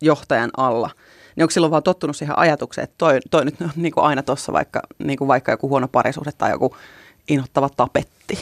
johtajan 0.00 0.50
alla, 0.56 0.90
niin 1.38 1.44
onko 1.44 1.50
silloin 1.50 1.70
vaan 1.70 1.82
tottunut 1.82 2.16
siihen 2.16 2.38
ajatukseen, 2.38 2.82
että 2.84 2.94
toi, 2.98 3.18
toi 3.30 3.44
nyt 3.44 3.60
on 3.60 3.70
niin 3.76 3.92
kuin 3.92 4.04
aina 4.04 4.22
tuossa 4.22 4.52
vaikka, 4.52 4.82
niin 4.98 5.18
kuin 5.18 5.28
vaikka 5.28 5.52
joku 5.52 5.68
huono 5.68 5.88
parisuhde 5.88 6.32
tai 6.32 6.50
joku 6.50 6.76
inhottava 7.28 7.68
tapetti? 7.76 8.38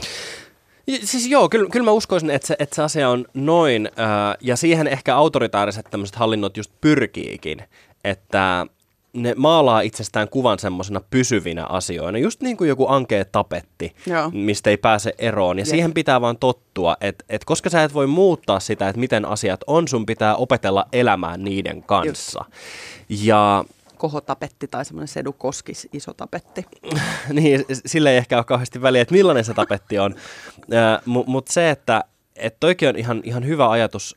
Siis 1.05 1.27
joo, 1.27 1.49
kyllä, 1.49 1.71
kyllä 1.71 1.85
mä 1.85 1.91
uskoisin, 1.91 2.31
että 2.31 2.49
se, 2.49 2.57
että 2.59 2.77
se 2.77 2.83
asia 2.83 3.09
on 3.09 3.25
noin, 3.35 3.87
äh, 3.87 4.37
ja 4.41 4.57
siihen 4.57 4.87
ehkä 4.87 5.17
autoritaariset 5.17 5.87
tämmöiset 5.91 6.17
hallinnot 6.17 6.57
just 6.57 6.71
pyrkiikin, 6.81 7.63
että 8.05 8.67
ne 9.17 9.35
maalaa 9.37 9.81
itsestään 9.81 10.29
kuvan 10.29 10.59
semmoisena 10.59 11.01
pysyvinä 11.11 11.65
asioina, 11.65 12.19
just 12.19 12.41
niin 12.41 12.57
kuin 12.57 12.69
joku 12.69 12.87
ankee 12.89 13.25
tapetti, 13.25 13.93
Joo. 14.07 14.31
mistä 14.31 14.71
ei 14.71 14.77
pääse 14.77 15.15
eroon. 15.19 15.59
Ja 15.59 15.63
Jep. 15.63 15.71
siihen 15.71 15.95
pitää 15.95 16.21
vaan 16.21 16.39
tottua, 16.39 16.97
että, 17.01 17.25
että 17.29 17.47
koska 17.47 17.71
sä 17.71 17.83
et 17.83 17.95
voi 17.95 18.07
muuttaa 18.07 18.61
sitä, 18.61 18.89
että 18.89 19.01
miten 19.01 19.25
asiat 19.25 19.61
on, 19.67 19.89
sun 19.89 20.07
pitää 20.07 20.37
opetella 20.37 20.87
elämään 20.93 21.45
niiden 21.45 21.83
kanssa. 21.83 22.45
Just. 22.49 23.23
Ja 23.27 23.65
kohotapetti 23.97 24.69
tai 24.69 24.85
semmoinen 24.85 25.09
Sedu 25.09 25.33
Koskis 25.33 25.89
iso 25.93 26.15
tapetti. 26.15 26.67
niin, 27.33 27.65
sille 27.87 28.11
ei 28.11 28.17
ehkä 28.17 28.37
ole 28.37 28.45
kauheasti 28.45 28.83
väliä, 28.83 29.03
että 29.03 29.15
millainen 29.15 29.45
se 29.45 29.55
tapetti 29.55 29.99
on. 29.99 30.15
Mutta 31.27 31.53
se, 31.53 31.71
että 31.71 32.05
et 32.37 32.57
toikin 32.61 32.89
on 32.89 32.97
ihan, 32.97 33.21
ihan 33.25 33.47
hyvä 33.47 33.71
ajatus 33.71 34.17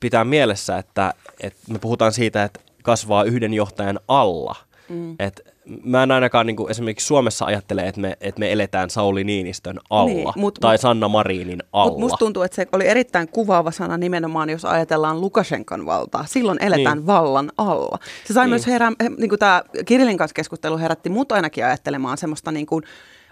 pitää 0.00 0.24
mielessä, 0.24 0.78
että, 0.78 1.14
että 1.40 1.58
me 1.68 1.78
puhutaan 1.78 2.12
siitä, 2.12 2.44
että 2.44 2.60
kasvaa 2.86 3.24
yhden 3.24 3.54
johtajan 3.54 4.00
alla. 4.08 4.54
Mm. 4.88 5.16
Et 5.18 5.56
mä 5.84 6.02
en 6.02 6.10
ainakaan 6.10 6.46
niin 6.46 6.56
kuin 6.56 6.70
esimerkiksi 6.70 7.06
Suomessa 7.06 7.44
ajattele, 7.44 7.88
että 7.88 8.00
me, 8.00 8.16
että 8.20 8.38
me 8.38 8.52
eletään 8.52 8.90
Sauli 8.90 9.24
Niinistön 9.24 9.80
alla 9.90 10.10
niin, 10.10 10.28
mut, 10.36 10.54
tai 10.60 10.78
Sanna 10.78 11.08
Marinin 11.08 11.62
alla. 11.72 11.90
Mutta 11.90 12.00
musta 12.00 12.16
tuntuu, 12.16 12.42
että 12.42 12.54
se 12.54 12.66
oli 12.72 12.86
erittäin 12.86 13.28
kuvaava 13.28 13.70
sana 13.70 13.96
nimenomaan, 13.96 14.50
jos 14.50 14.64
ajatellaan 14.64 15.20
Lukashenkan 15.20 15.86
valtaa. 15.86 16.24
Silloin 16.26 16.58
eletään 16.62 16.98
niin. 16.98 17.06
vallan 17.06 17.52
alla. 17.58 17.98
Se 18.24 18.34
sai 18.34 18.44
niin. 18.44 18.50
myös 18.50 18.66
herää, 18.66 18.92
niin 19.18 19.28
kuin 19.28 19.38
tämä 19.38 19.62
Kirillin 19.86 20.18
kanssa 20.18 20.34
keskustelu 20.34 20.78
herätti 20.78 21.08
mut 21.08 21.32
ainakin 21.32 21.64
ajattelemaan 21.64 22.18
semmoista 22.18 22.52
niin 22.52 22.66
kuin 22.66 22.84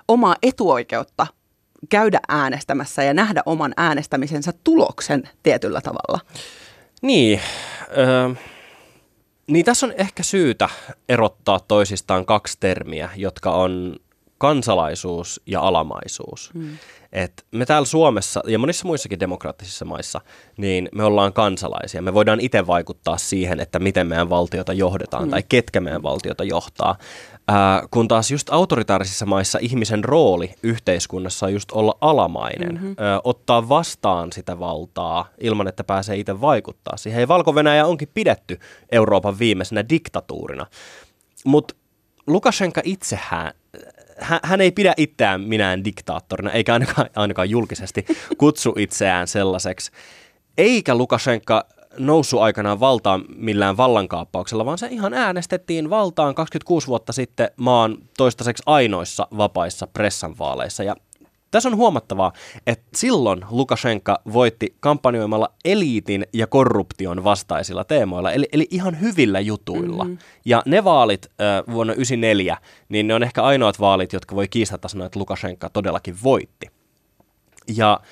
omaa 0.09 0.37
etuoikeutta 0.43 1.27
käydä 1.89 2.21
äänestämässä 2.29 3.03
ja 3.03 3.15
nähdä 3.15 3.43
oman 3.47 3.73
äänestämisensä 3.77 4.53
tuloksen 4.65 5.29
tietyllä 5.43 5.81
tavalla. 5.81 6.21
Niin, 7.03 7.41
öö, 7.99 8.31
niin 9.47 9.65
tässä 9.65 9.87
on 9.87 9.93
ehkä 9.97 10.23
syytä 10.23 10.69
erottaa 11.09 11.61
toisistaan 11.61 12.27
kaksi 12.27 12.57
termiä, 12.61 13.11
jotka 13.17 13.51
on 13.51 13.97
kansalaisuus 14.39 15.41
ja 15.47 15.61
alamaisuus. 15.61 16.51
Hmm. 16.55 16.79
Et 17.13 17.47
me 17.51 17.67
täällä 17.67 17.87
Suomessa 17.87 18.41
ja 18.47 18.59
monissa 18.59 18.87
muissakin 18.87 19.21
demokraattisissa 19.21 19.85
maissa, 19.85 20.21
niin 20.57 20.89
me 20.95 21.05
ollaan 21.05 21.33
kansalaisia. 21.33 22.03
Me 22.03 22.15
voidaan 22.15 22.41
itse 22.41 22.67
vaikuttaa 22.67 23.19
siihen, 23.19 23.61
että 23.61 23.79
miten 23.79 24.07
meidän 24.07 24.31
valtiota 24.31 24.73
johdetaan 24.73 25.23
hmm. 25.23 25.31
tai 25.31 25.43
ketkä 25.49 25.81
meidän 25.81 26.03
valtiota 26.03 26.45
johtaa. 26.45 26.97
Ää, 27.49 27.83
kun 27.91 28.09
taas 28.09 28.31
just 28.31 28.49
autoritaarisissa 28.51 29.27
maissa 29.27 29.59
ihmisen 29.63 30.05
rooli 30.05 30.55
yhteiskunnassa 30.63 31.47
on 31.47 31.53
just 31.53 31.73
olla 31.73 31.99
alamainen, 32.01 32.75
mm-hmm. 32.75 32.95
ää, 32.99 33.21
ottaa 33.25 33.69
vastaan 33.69 34.33
sitä 34.33 34.59
valtaa 34.59 35.29
ilman, 35.41 35.69
että 35.69 35.85
pääsee 35.85 36.17
itse 36.17 36.41
vaikuttaa 36.41 36.97
siihen. 36.97 37.21
Ja 37.21 37.29
valko 37.29 37.55
onkin 37.85 38.09
pidetty 38.15 38.59
Euroopan 38.93 39.39
viimeisenä 39.39 39.89
diktatuurina. 39.89 40.67
Mutta 41.45 41.75
Lukashenka 42.27 42.81
itsehän 42.85 43.53
hän, 44.19 44.41
hän 44.43 44.61
ei 44.61 44.71
pidä 44.73 44.95
itseään 44.97 45.41
minään 45.41 45.85
diktaattorina, 45.85 46.51
eikä 46.51 46.73
ainakaan, 46.73 47.11
ainakaan 47.17 47.51
julkisesti 47.51 48.07
kutsu 48.39 48.75
itseään 48.79 49.29
sellaiseksi. 49.29 49.91
Eikä 50.59 50.95
Lukashenka 50.95 51.67
noussut 51.99 52.41
aikanaan 52.41 52.81
valtaan 52.81 53.25
millään 53.37 53.77
vallankaappauksella, 53.77 54.65
vaan 54.65 54.79
se 54.79 54.87
ihan 54.87 55.15
äänestettiin 55.15 55.91
valtaan 55.91 56.35
26 56.35 56.87
vuotta 56.87 57.13
sitten 57.13 57.51
maan 57.57 57.99
toistaiseksi 58.17 58.63
ainoissa 58.67 59.29
vapaissa 59.37 59.87
pressanvaaleissa. 59.87 60.83
Ja 60.83 60.97
tässä 61.55 61.69
on 61.69 61.77
huomattavaa, 61.77 62.33
että 62.67 62.87
silloin 62.95 63.45
Lukashenka 63.51 64.21
voitti 64.33 64.77
kampanjoimalla 64.81 65.53
eliitin 65.65 66.27
ja 66.33 66.47
korruption 66.47 67.25
vastaisilla 67.25 67.85
teemoilla, 67.85 68.33
eli, 68.33 68.49
eli 68.53 68.67
ihan 68.71 69.01
hyvillä 69.01 69.41
jutuilla. 69.41 70.05
Mm-hmm. 70.05 70.19
Ja 70.45 70.63
ne 70.67 70.85
vaalit 70.85 71.27
äh, 71.27 71.37
vuonna 71.47 71.93
1994, 71.93 72.57
niin 72.89 73.07
ne 73.07 73.15
on 73.15 73.23
ehkä 73.23 73.43
ainoat 73.43 73.81
vaalit, 73.81 74.13
jotka 74.13 74.37
voi 74.37 74.49
kiistata 74.49 74.89
sanoa, 74.89 75.07
että 75.07 75.19
Lukashenka 75.19 75.71
todellakin 75.71 76.17
voitti. 76.23 76.67
Ja 77.77 78.01
äh, 78.03 78.09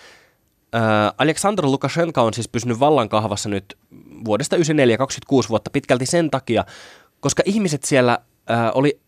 Aleksandr 1.19 1.67
Lukashenka 1.67 2.23
on 2.23 2.35
siis 2.35 2.49
pysynyt 2.49 2.81
vallan 2.81 3.09
kahvassa 3.09 3.49
nyt 3.49 3.79
vuodesta 4.25 4.57
1994 4.57 4.99
26 4.99 5.49
vuotta 5.49 5.71
pitkälti 5.71 6.07
sen 6.07 6.31
takia, 6.31 6.65
koska 7.21 7.43
ihmiset 7.47 7.85
siellä 7.85 8.19
äh, 8.51 8.71
oli 8.75 9.01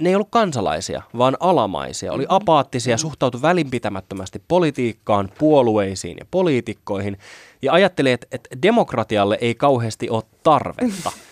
ne 0.00 0.08
ei 0.08 0.14
ollut 0.14 0.28
kansalaisia, 0.30 1.02
vaan 1.18 1.36
alamaisia. 1.40 2.12
Oli 2.12 2.22
mm-hmm. 2.22 2.36
apaattisia, 2.36 2.98
suhtautu 2.98 3.42
välinpitämättömästi 3.42 4.42
politiikkaan, 4.48 5.30
puolueisiin 5.38 6.18
ja 6.18 6.24
poliitikkoihin 6.30 7.18
ja 7.62 7.72
ajatteli, 7.72 8.12
että, 8.12 8.26
että 8.32 8.56
demokratialle 8.62 9.38
ei 9.40 9.54
kauheasti 9.54 10.10
ole 10.10 10.22
tarvetta. 10.42 11.12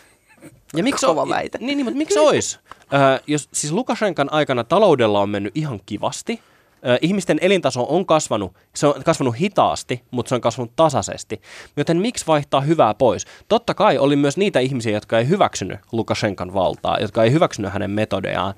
Ja 0.77 0.83
miksi 0.83 1.07
Kova 1.07 1.29
väite. 1.29 1.59
Niin, 1.59 1.77
niin, 1.77 1.85
mutta 1.85 1.99
miksi 2.03 2.19
olisi? 2.19 2.59
Äh, 2.95 3.21
jos, 3.27 3.49
siis 3.53 3.73
Lukashenkan 3.73 4.33
aikana 4.33 4.65
taloudella 4.65 5.21
on 5.21 5.29
mennyt 5.29 5.57
ihan 5.57 5.81
kivasti– 5.87 6.41
ihmisten 7.01 7.39
elintaso 7.41 7.87
on 7.89 8.07
kasvanut, 8.07 8.57
se 8.75 8.87
on 8.87 8.95
kasvanut 9.05 9.41
hitaasti, 9.41 10.03
mutta 10.11 10.29
se 10.29 10.35
on 10.35 10.41
kasvanut 10.41 10.73
tasaisesti. 10.77 11.41
Joten 11.77 11.97
miksi 11.97 12.27
vaihtaa 12.27 12.61
hyvää 12.61 12.95
pois? 12.95 13.25
Totta 13.49 13.75
kai 13.75 13.99
oli 13.99 14.17
myös 14.17 14.37
niitä 14.37 14.61
ihmisiä, 14.61 14.93
jotka 14.93 15.19
ei 15.19 15.29
hyväksynyt 15.29 15.81
Lukashenkan 15.93 16.55
valtaa, 16.55 16.99
jotka 17.01 17.25
ei 17.25 17.33
hyväksynyt 17.33 17.73
hänen 17.73 17.91
metodejaan 17.91 18.55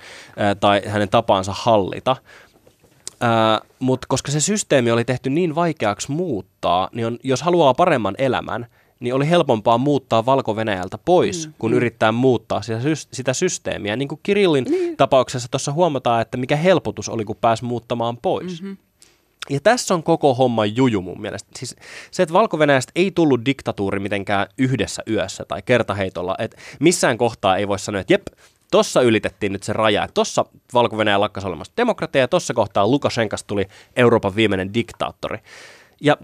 tai 0.61 0.83
hänen 0.87 1.09
tapaansa 1.09 1.52
hallita. 1.57 2.16
Mutta 3.78 4.07
koska 4.09 4.33
se 4.33 4.40
systeemi 4.40 4.90
oli 4.90 5.04
tehty 5.04 5.31
niin 5.31 5.54
vaikeaksi 5.54 6.12
muuttaa, 6.12 6.88
niin 6.93 7.07
on, 7.07 7.19
jos 7.23 7.43
haluaa 7.43 7.75
paremman 7.75 8.14
elämän, 8.19 8.66
niin 9.01 9.15
oli 9.15 9.31
helpompaa 9.31 9.79
muuttaa 9.79 10.27
valko 10.27 10.57
pois, 11.05 11.47
mm, 11.47 11.55
kun 11.59 11.71
mm. 11.71 11.77
yrittää 11.77 12.13
muuttaa 12.13 12.63
sitä, 12.63 12.81
sitä 13.13 13.33
systeemiä. 13.33 13.97
Niin 13.97 14.09
kuin 14.09 14.21
Kirillin 14.23 14.65
niin. 14.65 14.97
tapauksessa 14.97 15.49
tuossa 15.51 15.73
huomataan, 15.73 16.23
että 16.23 16.37
mikä 16.37 16.57
helpotus 16.57 17.09
oli, 17.09 17.25
kun 17.25 17.37
pääsi 17.41 17.65
muuttamaan 17.65 18.17
pois. 18.17 18.63
Mm-hmm. 18.63 18.77
Ja 19.51 19.61
tässä 19.61 19.95
on 19.95 20.03
koko 20.03 20.35
homma 20.35 20.67
juju 20.67 21.03
mun 21.03 21.21
mielestä. 21.21 21.51
Siis 21.57 21.77
se, 22.11 22.23
että 22.23 22.33
valko 22.33 22.59
ei 22.95 23.11
tullut 23.11 23.45
diktatuuri 23.47 24.01
mitenkään 24.01 24.47
yhdessä 24.59 25.03
yössä 25.11 25.45
tai 25.45 25.63
kertaheitolla, 25.63 26.35
että 26.39 26.57
missään 26.81 27.19
kohtaa 27.19 27.57
ei 27.57 27.69
voi 27.69 27.79
sanoa, 27.79 28.01
että 28.01 28.13
jep, 28.13 28.27
Tossa 28.75 29.03
ylitettiin 29.03 29.53
nyt 29.53 29.63
se 29.63 29.73
raja, 29.73 30.05
että 30.05 30.15
tossa 30.15 30.45
valko 30.75 30.97
lakkasi 31.17 31.47
olemassa 31.47 31.73
demokratia 31.77 32.21
ja 32.21 32.29
tossa 32.29 32.55
kohtaa 32.55 32.87
Lukashenkas 32.87 33.45
tuli 33.45 33.67
Euroopan 33.97 34.37
viimeinen 34.37 34.75
diktaattori. 34.75 35.39
Ja 36.01 36.17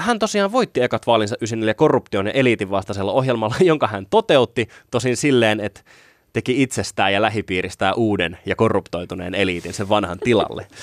hän 0.00 0.18
tosiaan 0.18 0.52
voitti 0.52 0.82
ekat 0.82 1.06
vaalinsa 1.06 1.36
94 1.40 1.74
korruption 1.74 2.26
ja 2.26 2.32
eliitin 2.32 2.70
vastaisella 2.70 3.12
ohjelmalla, 3.12 3.54
jonka 3.70 3.86
hän 3.86 4.06
toteutti 4.10 4.68
tosin 4.90 5.16
silleen, 5.16 5.60
että 5.60 5.80
teki 6.32 6.62
itsestään 6.62 7.12
ja 7.12 7.22
lähipiiristään 7.22 7.94
uuden 7.96 8.38
ja 8.46 8.56
korruptoituneen 8.56 9.34
eliitin 9.34 9.74
sen 9.74 9.88
vanhan 9.88 10.18
tilalle. 10.18 10.66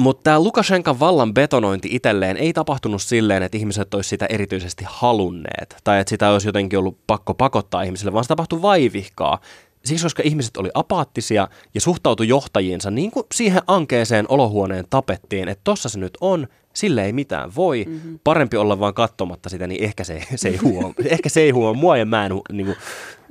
Mutta 0.00 0.22
tämä 0.22 0.40
Lukashenkan 0.40 1.00
vallan 1.00 1.34
betonointi 1.34 1.88
itselleen 1.92 2.36
ei 2.36 2.52
tapahtunut 2.52 3.02
silleen, 3.02 3.42
että 3.42 3.58
ihmiset 3.58 3.94
olisi 3.94 4.08
sitä 4.08 4.26
erityisesti 4.26 4.84
halunneet, 4.88 5.76
tai 5.84 6.00
että 6.00 6.08
sitä 6.10 6.30
olisi 6.30 6.48
jotenkin 6.48 6.78
ollut 6.78 6.98
pakko 7.06 7.34
pakottaa 7.34 7.82
ihmisille, 7.82 8.12
vaan 8.12 8.24
se 8.24 8.28
tapahtui 8.28 8.62
vaivihkaa. 8.62 9.40
Siksi, 9.86 10.04
koska 10.04 10.22
ihmiset 10.24 10.56
oli 10.56 10.70
apaattisia 10.74 11.48
ja 11.74 11.80
suhtautui 11.80 12.28
johtajiinsa 12.28 12.90
niin 12.90 13.10
kuin 13.10 13.26
siihen 13.34 13.62
ankeeseen 13.66 14.26
olohuoneen 14.28 14.84
tapettiin, 14.90 15.48
että 15.48 15.64
tossa 15.64 15.88
se 15.88 15.98
nyt 15.98 16.18
on, 16.20 16.48
sille 16.74 17.04
ei 17.04 17.12
mitään 17.12 17.54
voi, 17.54 17.84
mm-hmm. 17.88 18.18
parempi 18.24 18.56
olla 18.56 18.80
vaan 18.80 18.94
katsomatta 18.94 19.48
sitä, 19.48 19.66
niin 19.66 19.84
ehkä 19.84 20.04
se, 20.04 20.22
se 20.34 20.48
ei 20.48 20.56
huomaa. 20.56 20.92
ehkä 21.16 21.28
se 21.28 21.40
ei 21.40 21.50
huomaa 21.50 21.80
mua 21.80 21.96
ja 21.96 22.04
mä 22.04 22.26
en, 22.26 22.32
niin 22.52 22.66
kuin, 22.66 22.76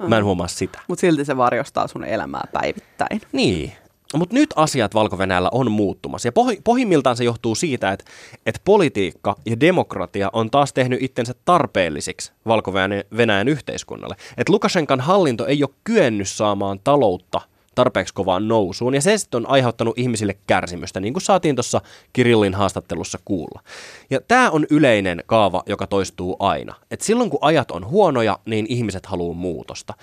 mä 0.07 0.17
en 0.17 0.23
huomaa 0.23 0.47
sitä. 0.47 0.79
Mutta 0.87 1.01
silti 1.01 1.25
se 1.25 1.37
varjostaa 1.37 1.87
sun 1.87 2.03
elämää 2.03 2.43
päivittäin. 2.53 3.21
Niin, 3.31 3.73
mutta 4.15 4.35
nyt 4.35 4.53
asiat 4.55 4.93
valko 4.93 5.17
on 5.51 5.71
muuttumassa. 5.71 6.27
Ja 6.27 6.31
poh- 6.31 6.61
pohjimmiltaan 6.63 7.17
se 7.17 7.23
johtuu 7.23 7.55
siitä, 7.55 7.91
että, 7.91 8.05
että 8.45 8.61
politiikka 8.65 9.35
ja 9.45 9.59
demokratia 9.59 10.29
on 10.33 10.51
taas 10.51 10.73
tehnyt 10.73 11.01
itsensä 11.01 11.33
tarpeellisiksi 11.45 12.31
valko 12.45 12.73
Venäjän 13.17 13.47
yhteiskunnalle. 13.47 14.15
Että 14.37 14.53
Lukashenkan 14.53 14.99
hallinto 14.99 15.45
ei 15.45 15.63
ole 15.63 15.75
kyennyt 15.83 16.29
saamaan 16.29 16.79
taloutta 16.83 17.41
tarpeeksi 17.75 18.13
kovaan 18.13 18.47
nousuun, 18.47 18.95
ja 18.95 19.01
se 19.01 19.17
sitten 19.17 19.37
on 19.37 19.49
aiheuttanut 19.49 19.97
ihmisille 19.97 20.37
kärsimystä, 20.47 20.99
niin 20.99 21.13
kuin 21.13 21.21
saatiin 21.21 21.55
tuossa 21.55 21.81
Kirillin 22.13 22.53
haastattelussa 22.53 23.19
kuulla. 23.25 23.61
Ja 24.09 24.21
tämä 24.27 24.49
on 24.49 24.65
yleinen 24.69 25.23
kaava, 25.25 25.63
joka 25.65 25.87
toistuu 25.87 26.35
aina. 26.39 26.75
Et 26.91 27.01
silloin 27.01 27.29
kun 27.29 27.39
ajat 27.41 27.71
on 27.71 27.87
huonoja, 27.87 28.39
niin 28.45 28.65
ihmiset 28.69 29.05
haluaa 29.05 29.35
muutosta. 29.35 29.93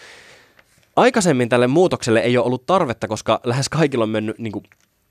Aikaisemmin 0.96 1.48
tälle 1.48 1.66
muutokselle 1.66 2.20
ei 2.20 2.36
ole 2.38 2.46
ollut 2.46 2.66
tarvetta, 2.66 3.08
koska 3.08 3.40
lähes 3.44 3.68
kaikilla 3.68 4.02
on 4.02 4.08
mennyt 4.08 4.38
niin 4.38 4.52
kuin, 4.52 4.64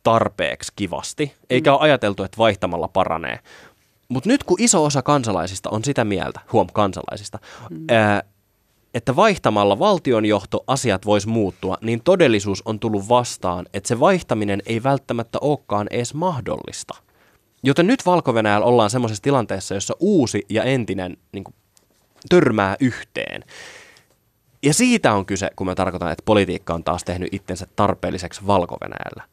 tarpeeksi 0.03 0.71
kivasti, 0.75 1.33
eikä 1.49 1.69
mm. 1.69 1.73
ole 1.73 1.81
ajateltu, 1.81 2.23
että 2.23 2.37
vaihtamalla 2.37 2.87
paranee. 2.87 3.39
Mutta 4.09 4.29
nyt 4.29 4.43
kun 4.43 4.57
iso 4.61 4.83
osa 4.83 5.01
kansalaisista 5.01 5.69
on 5.69 5.83
sitä 5.83 6.03
mieltä, 6.03 6.39
huom 6.53 6.67
kansalaisista, 6.73 7.39
mm. 7.69 7.85
ää, 7.89 8.23
että 8.93 9.15
vaihtamalla 9.15 9.79
valtionjohto 9.79 10.63
asiat 10.67 11.05
voisi 11.05 11.27
muuttua, 11.27 11.77
niin 11.81 12.01
todellisuus 12.03 12.61
on 12.65 12.79
tullut 12.79 13.09
vastaan, 13.09 13.65
että 13.73 13.87
se 13.87 13.99
vaihtaminen 13.99 14.61
ei 14.65 14.83
välttämättä 14.83 15.37
olekaan 15.41 15.87
edes 15.91 16.13
mahdollista. 16.13 16.93
Joten 17.63 17.87
nyt 17.87 18.05
valko 18.05 18.33
ollaan 18.63 18.89
semmoisessa 18.89 19.23
tilanteessa, 19.23 19.73
jossa 19.73 19.93
uusi 19.99 20.45
ja 20.49 20.63
entinen 20.63 21.17
niin 21.31 21.43
kuin, 21.43 21.55
törmää 22.29 22.75
yhteen. 22.79 23.43
Ja 24.63 24.73
siitä 24.73 25.13
on 25.13 25.25
kyse, 25.25 25.49
kun 25.55 25.67
mä 25.67 25.75
tarkoitan, 25.75 26.11
että 26.11 26.23
politiikka 26.25 26.73
on 26.73 26.83
taas 26.83 27.03
tehnyt 27.03 27.33
itsensä 27.33 27.67
tarpeelliseksi 27.75 28.47
valko 28.47 28.77
-Venäjällä. 28.85 29.23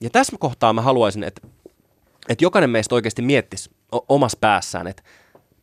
Ja 0.00 0.10
tässä 0.10 0.36
kohtaa 0.40 0.72
mä 0.72 0.82
haluaisin, 0.82 1.24
että, 1.24 1.46
että 2.28 2.44
jokainen 2.44 2.70
meistä 2.70 2.94
oikeasti 2.94 3.22
miettisi 3.22 3.70
omassa 4.08 4.38
päässään, 4.40 4.86
että 4.86 5.02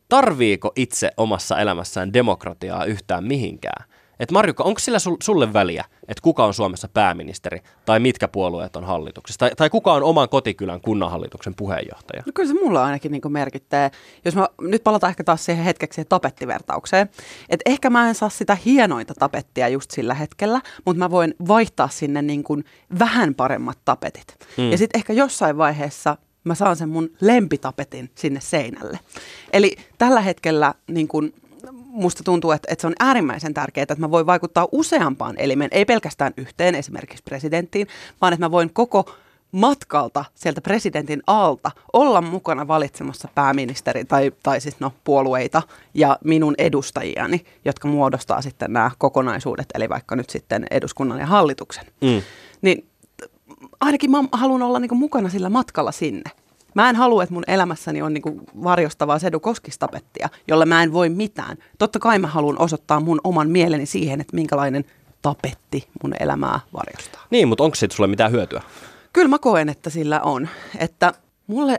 tarviiko 0.08 0.72
itse 0.76 1.10
omassa 1.16 1.58
elämässään 1.58 2.12
demokratiaa 2.12 2.84
yhtään 2.84 3.24
mihinkään? 3.24 3.84
Et 4.20 4.30
Marjukka, 4.30 4.64
onko 4.64 4.80
sillä 4.80 4.98
sulle 5.22 5.52
väliä, 5.52 5.84
että 6.08 6.22
kuka 6.22 6.44
on 6.44 6.54
Suomessa 6.54 6.88
pääministeri 6.88 7.60
tai 7.84 8.00
mitkä 8.00 8.28
puolueet 8.28 8.76
on 8.76 8.84
hallituksessa 8.84 9.38
tai, 9.38 9.50
tai 9.56 9.70
kuka 9.70 9.92
on 9.92 10.02
oman 10.02 10.28
kotikylän 10.28 10.80
kunnanhallituksen 10.80 11.54
puheenjohtaja? 11.54 12.22
No 12.26 12.32
kyllä 12.34 12.48
se 12.48 12.54
mulla 12.54 12.84
ainakin 12.84 13.12
niin 13.12 13.22
merkittää. 13.28 13.90
Jos 14.24 14.36
mä 14.36 14.48
nyt 14.60 14.84
palataan 14.84 15.10
ehkä 15.10 15.24
taas 15.24 15.44
siihen 15.44 15.64
hetkeksi 15.64 15.94
siihen 15.94 16.08
tapettivertaukseen, 16.08 17.08
että 17.48 17.70
ehkä 17.70 17.90
mä 17.90 18.08
en 18.08 18.14
saa 18.14 18.28
sitä 18.28 18.56
hienointa 18.64 19.14
tapettia 19.18 19.68
just 19.68 19.90
sillä 19.90 20.14
hetkellä, 20.14 20.60
mutta 20.84 20.98
mä 20.98 21.10
voin 21.10 21.34
vaihtaa 21.48 21.88
sinne 21.88 22.22
niin 22.22 22.44
kuin 22.44 22.64
vähän 22.98 23.34
paremmat 23.34 23.78
tapetit. 23.84 24.36
Mm. 24.56 24.70
Ja 24.70 24.78
sitten 24.78 24.98
ehkä 24.98 25.12
jossain 25.12 25.58
vaiheessa 25.58 26.16
mä 26.44 26.54
saan 26.54 26.76
sen 26.76 26.88
mun 26.88 27.10
lempitapetin 27.20 28.10
sinne 28.14 28.40
seinälle. 28.40 28.98
Eli 29.52 29.76
tällä 29.98 30.20
hetkellä 30.20 30.74
niin 30.86 31.08
kun, 31.08 31.32
musta 31.92 32.22
tuntuu, 32.24 32.50
että, 32.50 32.68
että 32.72 32.80
se 32.80 32.86
on 32.86 32.94
äärimmäisen 33.00 33.54
tärkeää, 33.54 33.82
että 33.82 33.94
mä 33.96 34.10
voin 34.10 34.26
vaikuttaa 34.26 34.68
useampaan 34.72 35.34
elimeen, 35.38 35.70
ei 35.72 35.84
pelkästään 35.84 36.32
yhteen 36.36 36.74
esimerkiksi 36.74 37.22
presidenttiin, 37.24 37.86
vaan 38.20 38.32
että 38.32 38.46
mä 38.46 38.50
voin 38.50 38.72
koko 38.72 39.14
matkalta 39.52 40.24
sieltä 40.34 40.60
presidentin 40.60 41.22
alta 41.26 41.70
olla 41.92 42.20
mukana 42.20 42.68
valitsemassa 42.68 43.28
pääministeri 43.34 44.04
tai, 44.04 44.32
tai 44.42 44.60
siis 44.60 44.80
no, 44.80 44.92
puolueita 45.04 45.62
ja 45.94 46.18
minun 46.24 46.54
edustajiani, 46.58 47.44
jotka 47.64 47.88
muodostaa 47.88 48.42
sitten 48.42 48.72
nämä 48.72 48.90
kokonaisuudet, 48.98 49.66
eli 49.74 49.88
vaikka 49.88 50.16
nyt 50.16 50.30
sitten 50.30 50.66
eduskunnan 50.70 51.18
ja 51.18 51.26
hallituksen. 51.26 51.84
Mm. 52.00 52.22
Niin 52.62 52.86
ainakin 53.80 54.10
mä 54.10 54.24
haluan 54.32 54.62
olla 54.62 54.78
niin 54.78 54.96
mukana 54.96 55.28
sillä 55.28 55.48
matkalla 55.48 55.92
sinne. 55.92 56.30
Mä 56.74 56.90
en 56.90 56.96
halua, 56.96 57.22
että 57.22 57.34
mun 57.34 57.44
elämässäni 57.46 58.02
on 58.02 58.14
niin 58.14 58.40
varjostavaa 58.64 59.18
Sedu 59.18 59.40
Koskistapettia, 59.40 60.28
jolle 60.48 60.66
mä 60.66 60.82
en 60.82 60.92
voi 60.92 61.08
mitään. 61.08 61.56
Totta 61.78 61.98
kai 61.98 62.18
mä 62.18 62.26
haluan 62.26 62.58
osoittaa 62.58 63.00
mun 63.00 63.20
oman 63.24 63.50
mieleni 63.50 63.86
siihen, 63.86 64.20
että 64.20 64.36
minkälainen 64.36 64.84
tapetti 65.22 65.88
mun 66.02 66.14
elämää 66.20 66.60
varjostaa. 66.72 67.26
Niin, 67.30 67.48
mutta 67.48 67.64
onko 67.64 67.74
siitä 67.74 67.96
sulle 67.96 68.06
mitään 68.06 68.32
hyötyä? 68.32 68.62
Kyllä 69.12 69.28
mä 69.28 69.38
koen, 69.38 69.68
että 69.68 69.90
sillä 69.90 70.20
on. 70.20 70.48
Että 70.78 71.12
mulle 71.46 71.78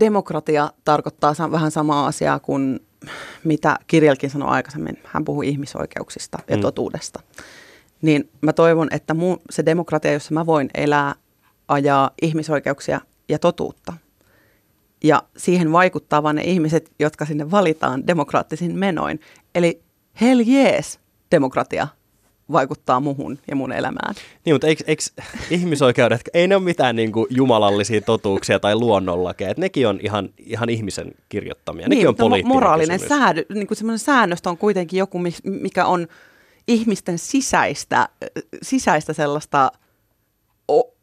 demokratia 0.00 0.72
tarkoittaa 0.84 1.34
vähän 1.50 1.70
samaa 1.70 2.06
asiaa 2.06 2.38
kuin 2.38 2.80
mitä 3.44 3.76
Kirjelkin 3.86 4.30
sanoi 4.30 4.48
aikaisemmin. 4.48 4.98
Hän 5.04 5.24
puhui 5.24 5.48
ihmisoikeuksista 5.48 6.38
ja 6.48 6.56
mm. 6.56 6.62
totuudesta 6.62 7.20
niin 8.02 8.30
mä 8.40 8.52
toivon, 8.52 8.88
että 8.90 9.14
mun, 9.14 9.40
se 9.50 9.66
demokratia, 9.66 10.12
jossa 10.12 10.34
mä 10.34 10.46
voin 10.46 10.70
elää, 10.74 11.14
ajaa 11.68 12.10
ihmisoikeuksia 12.22 13.00
ja 13.32 13.38
totuutta. 13.38 13.92
Ja 15.04 15.22
siihen 15.36 15.72
vaikuttaa 15.72 16.22
vain 16.22 16.36
ne 16.36 16.42
ihmiset, 16.42 16.92
jotka 16.98 17.24
sinne 17.24 17.50
valitaan 17.50 18.06
demokraattisin 18.06 18.78
menoin. 18.78 19.20
Eli 19.54 19.82
hell 20.20 20.40
yes, 20.48 21.00
demokratia 21.30 21.88
vaikuttaa 22.52 23.00
muhun 23.00 23.38
ja 23.48 23.56
mun 23.56 23.72
elämään. 23.72 24.14
Niin, 24.44 24.54
mutta 24.54 24.66
eikö, 24.66 24.84
eikö 24.86 25.02
ihmisoikeudet, 25.50 26.20
ei 26.34 26.48
ne 26.48 26.56
ole 26.56 26.64
mitään 26.64 26.96
niin 26.96 27.12
kuin 27.12 27.26
jumalallisia 27.30 28.00
totuuksia 28.00 28.60
tai 28.60 28.74
luonnonlakeja, 28.74 29.50
että 29.50 29.60
nekin 29.60 29.88
on 29.88 29.98
ihan, 30.02 30.28
ihan 30.38 30.68
ihmisen 30.68 31.12
kirjoittamia, 31.28 31.88
nekin 31.88 31.98
niin, 31.98 32.08
on 32.08 32.16
poliittinen 32.16 32.56
moraalinen 32.56 33.00
säädö, 33.08 33.44
niin 33.54 33.66
kuin 33.66 33.78
semmoinen 33.78 33.98
säännöstö 33.98 34.48
on 34.48 34.58
kuitenkin 34.58 34.98
joku, 34.98 35.18
mikä 35.44 35.86
on 35.86 36.06
ihmisten 36.68 37.18
sisäistä, 37.18 38.08
sisäistä 38.62 39.12
sellaista 39.12 39.72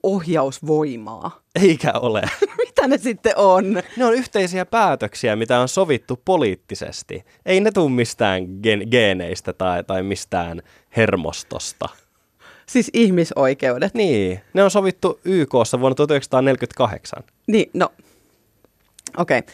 ohjausvoimaa. 0.04 1.42
Eikä 1.64 1.92
ole. 1.92 2.22
mitä 2.66 2.88
ne 2.88 2.98
sitten 2.98 3.34
on? 3.36 3.74
Ne 3.98 4.06
on 4.06 4.14
yhteisiä 4.14 4.66
päätöksiä, 4.66 5.36
mitä 5.36 5.60
on 5.60 5.68
sovittu 5.68 6.20
poliittisesti. 6.26 7.24
Ei 7.46 7.62
ne 7.62 7.72
tule 7.72 7.92
mistään 7.92 8.44
gen- 8.44 8.88
geeneistä 8.92 9.54
tai, 9.54 9.84
tai 9.84 10.04
mistään 10.04 10.62
hermostosta. 10.98 11.90
Siis 12.66 12.90
ihmisoikeudet. 12.94 13.94
Niin, 13.94 14.40
ne 14.54 14.64
on 14.64 14.72
sovittu 14.72 15.20
YKssa 15.26 15.80
vuonna 15.80 15.96
1948. 15.96 17.24
Niin, 17.48 17.70
no 17.74 17.90
okei. 19.18 19.40
Okay. 19.40 19.54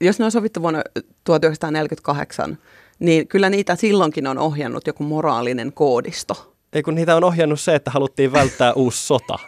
Jos 0.00 0.18
ne 0.18 0.24
on 0.24 0.30
sovittu 0.30 0.62
vuonna 0.62 0.82
1948, 1.24 2.58
niin 2.98 3.28
kyllä 3.28 3.50
niitä 3.50 3.76
silloinkin 3.76 4.26
on 4.26 4.38
ohjannut 4.38 4.86
joku 4.86 5.04
moraalinen 5.04 5.72
koodisto. 5.72 6.53
Ei 6.74 6.82
kun 6.82 6.94
niitä 6.94 7.16
on 7.16 7.24
ohjannut 7.24 7.60
se, 7.60 7.74
että 7.74 7.90
haluttiin 7.90 8.32
välttää 8.32 8.72
uusi 8.72 9.06
sota 9.06 9.38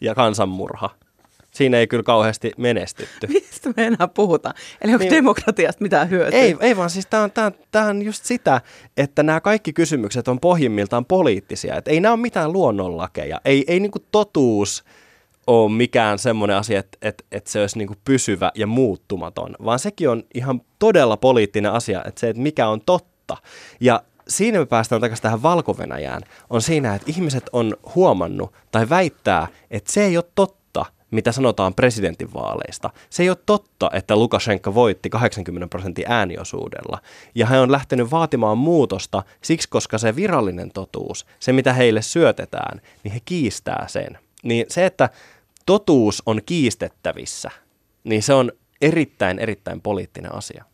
ja 0.00 0.14
kansanmurha. 0.14 0.90
Siinä 1.50 1.78
ei 1.78 1.86
kyllä 1.86 2.02
kauheasti 2.02 2.52
menestytty. 2.56 3.26
Mistä 3.26 3.70
me 3.76 3.86
enää 3.86 4.08
puhutaan? 4.08 4.54
Eli 4.80 4.92
onko 4.92 5.02
niin, 5.02 5.12
demokratiasta 5.12 5.82
mitään 5.82 6.10
hyötyä? 6.10 6.38
Ei, 6.38 6.56
ei 6.60 6.76
vaan 6.76 6.90
siis 6.90 7.06
tämä 7.06 7.22
on, 7.22 7.30
tää, 7.30 7.52
tää 7.72 7.86
on 7.86 8.02
just 8.02 8.24
sitä, 8.24 8.60
että 8.96 9.22
nämä 9.22 9.40
kaikki 9.40 9.72
kysymykset 9.72 10.28
on 10.28 10.40
pohjimmiltaan 10.40 11.04
poliittisia. 11.04 11.76
Et 11.76 11.88
ei 11.88 12.00
nämä 12.00 12.12
ole 12.12 12.20
mitään 12.20 12.52
luonnonlakeja. 12.52 13.40
Ei, 13.44 13.64
ei 13.66 13.80
niinku 13.80 13.98
totuus 14.12 14.84
ole 15.46 15.72
mikään 15.72 16.18
semmoinen 16.18 16.56
asia, 16.56 16.80
että, 16.80 16.98
että, 17.02 17.24
että 17.32 17.50
se 17.50 17.60
olisi 17.60 17.78
niin 17.78 17.88
kuin 17.88 17.98
pysyvä 18.04 18.52
ja 18.54 18.66
muuttumaton, 18.66 19.56
vaan 19.64 19.78
sekin 19.78 20.08
on 20.08 20.22
ihan 20.34 20.60
todella 20.78 21.16
poliittinen 21.16 21.72
asia, 21.72 22.02
että 22.04 22.20
se, 22.20 22.28
että 22.28 22.42
mikä 22.42 22.68
on 22.68 22.80
totta. 22.80 23.36
Ja 23.80 24.02
siinä 24.28 24.58
me 24.58 24.66
päästään 24.66 25.00
takaisin 25.00 25.22
tähän 25.22 25.42
valko 25.42 25.76
on 26.50 26.62
siinä, 26.62 26.94
että 26.94 27.10
ihmiset 27.10 27.44
on 27.52 27.76
huomannut 27.94 28.52
tai 28.70 28.88
väittää, 28.88 29.46
että 29.70 29.92
se 29.92 30.04
ei 30.04 30.16
ole 30.16 30.24
totta, 30.34 30.86
mitä 31.10 31.32
sanotaan 31.32 31.74
presidentinvaaleista. 31.74 32.90
Se 33.10 33.22
ei 33.22 33.28
ole 33.28 33.36
totta, 33.46 33.90
että 33.92 34.16
Lukashenka 34.16 34.74
voitti 34.74 35.10
80 35.10 35.68
prosentin 35.68 36.04
ääniosuudella. 36.08 36.98
Ja 37.34 37.46
he 37.46 37.58
on 37.58 37.72
lähtenyt 37.72 38.10
vaatimaan 38.10 38.58
muutosta 38.58 39.22
siksi, 39.42 39.68
koska 39.68 39.98
se 39.98 40.16
virallinen 40.16 40.70
totuus, 40.70 41.26
se 41.40 41.52
mitä 41.52 41.72
heille 41.72 42.02
syötetään, 42.02 42.80
niin 43.04 43.12
he 43.12 43.20
kiistää 43.24 43.84
sen. 43.88 44.18
Niin 44.42 44.66
se, 44.68 44.86
että 44.86 45.10
totuus 45.66 46.22
on 46.26 46.40
kiistettävissä, 46.46 47.50
niin 48.04 48.22
se 48.22 48.34
on 48.34 48.52
erittäin, 48.80 49.38
erittäin 49.38 49.80
poliittinen 49.80 50.34
asia. 50.34 50.64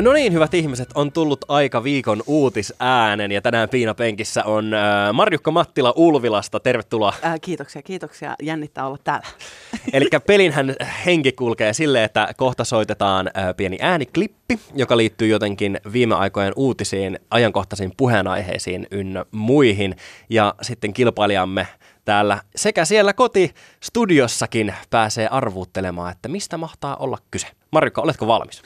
No 0.00 0.12
niin, 0.12 0.32
hyvät 0.32 0.54
ihmiset, 0.54 0.88
on 0.94 1.12
tullut 1.12 1.44
aika 1.48 1.84
viikon 1.84 2.22
uutisäänen 2.26 3.32
ja 3.32 3.42
tänään 3.42 3.68
Piina 3.68 3.94
Penkissä 3.94 4.44
on 4.44 4.74
äh, 4.74 5.12
Marjukka 5.12 5.50
Mattila 5.50 5.92
Ulvilasta. 5.96 6.60
Tervetuloa. 6.60 7.14
Äh, 7.24 7.40
kiitoksia, 7.40 7.82
kiitoksia. 7.82 8.34
Jännittää 8.42 8.86
olla 8.86 8.98
täällä. 9.04 9.26
Eli 9.92 10.08
pelinhän 10.26 10.76
henki 11.06 11.32
kulkee 11.32 11.72
sille, 11.72 12.04
että 12.04 12.28
kohta 12.36 12.64
soitetaan 12.64 13.30
äh, 13.36 13.56
pieni 13.56 13.78
ääniklippi, 13.80 14.60
joka 14.74 14.96
liittyy 14.96 15.28
jotenkin 15.28 15.80
viime 15.92 16.14
aikojen 16.14 16.52
uutisiin, 16.56 17.18
ajankohtaisiin 17.30 17.92
puheenaiheisiin 17.96 18.86
ynnä 18.90 19.24
muihin. 19.30 19.96
Ja 20.30 20.54
sitten 20.62 20.92
kilpailijamme 20.92 21.66
täällä 22.04 22.38
sekä 22.56 22.84
siellä 22.84 23.12
kotistudiossakin 23.12 24.74
pääsee 24.90 25.28
arvuuttelemaan, 25.28 26.12
että 26.12 26.28
mistä 26.28 26.58
mahtaa 26.58 26.96
olla 26.96 27.18
kyse. 27.30 27.46
Marjukka, 27.70 28.02
oletko 28.02 28.26
valmis? 28.26 28.62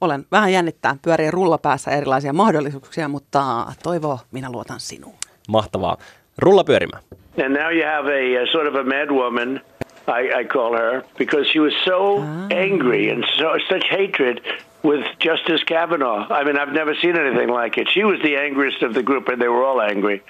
Olen 0.00 0.26
vähän 0.32 0.52
jännittää, 0.52 0.96
pyörii 1.02 1.30
rullapäässä 1.30 1.90
erilaisia 1.90 2.32
mahdollisuuksia, 2.32 3.08
mutta 3.08 3.66
toivo, 3.82 4.18
minä 4.32 4.50
luotan 4.52 4.80
sinuun. 4.80 5.14
Mahtavaa. 5.48 5.96
Rulla 6.38 6.64
pyörimään. 6.64 7.02
And 7.44 7.56
now 7.62 7.72
you 7.72 7.84
have 7.96 8.08
a, 8.12 8.42
a 8.42 8.46
sort 8.52 8.68
of 8.68 8.74
a 8.74 8.84
mad 8.84 9.10
woman, 9.10 9.60
I, 10.08 10.40
I 10.40 10.44
call 10.44 10.72
her, 10.72 11.02
because 11.18 11.50
she 11.52 11.60
was 11.60 11.72
so 11.84 12.22
angry 12.50 13.10
and 13.10 13.24
so 13.36 13.44
such 13.68 13.90
hatred 13.90 14.38
with 14.84 15.04
Justice 15.24 15.64
Kavanaugh. 15.68 16.26
I 16.40 16.44
mean, 16.44 16.56
I've 16.56 16.72
never 16.72 16.94
seen 17.00 17.16
anything 17.16 17.50
like 17.62 17.80
it. 17.80 17.88
She 17.94 18.04
was 18.04 18.20
the 18.20 18.36
angriest 18.36 18.82
of 18.82 18.92
the 18.92 19.02
group, 19.02 19.28
and 19.28 19.38
they 19.38 19.48
were 19.48 19.64
all 19.66 19.80
angry. 19.80 20.22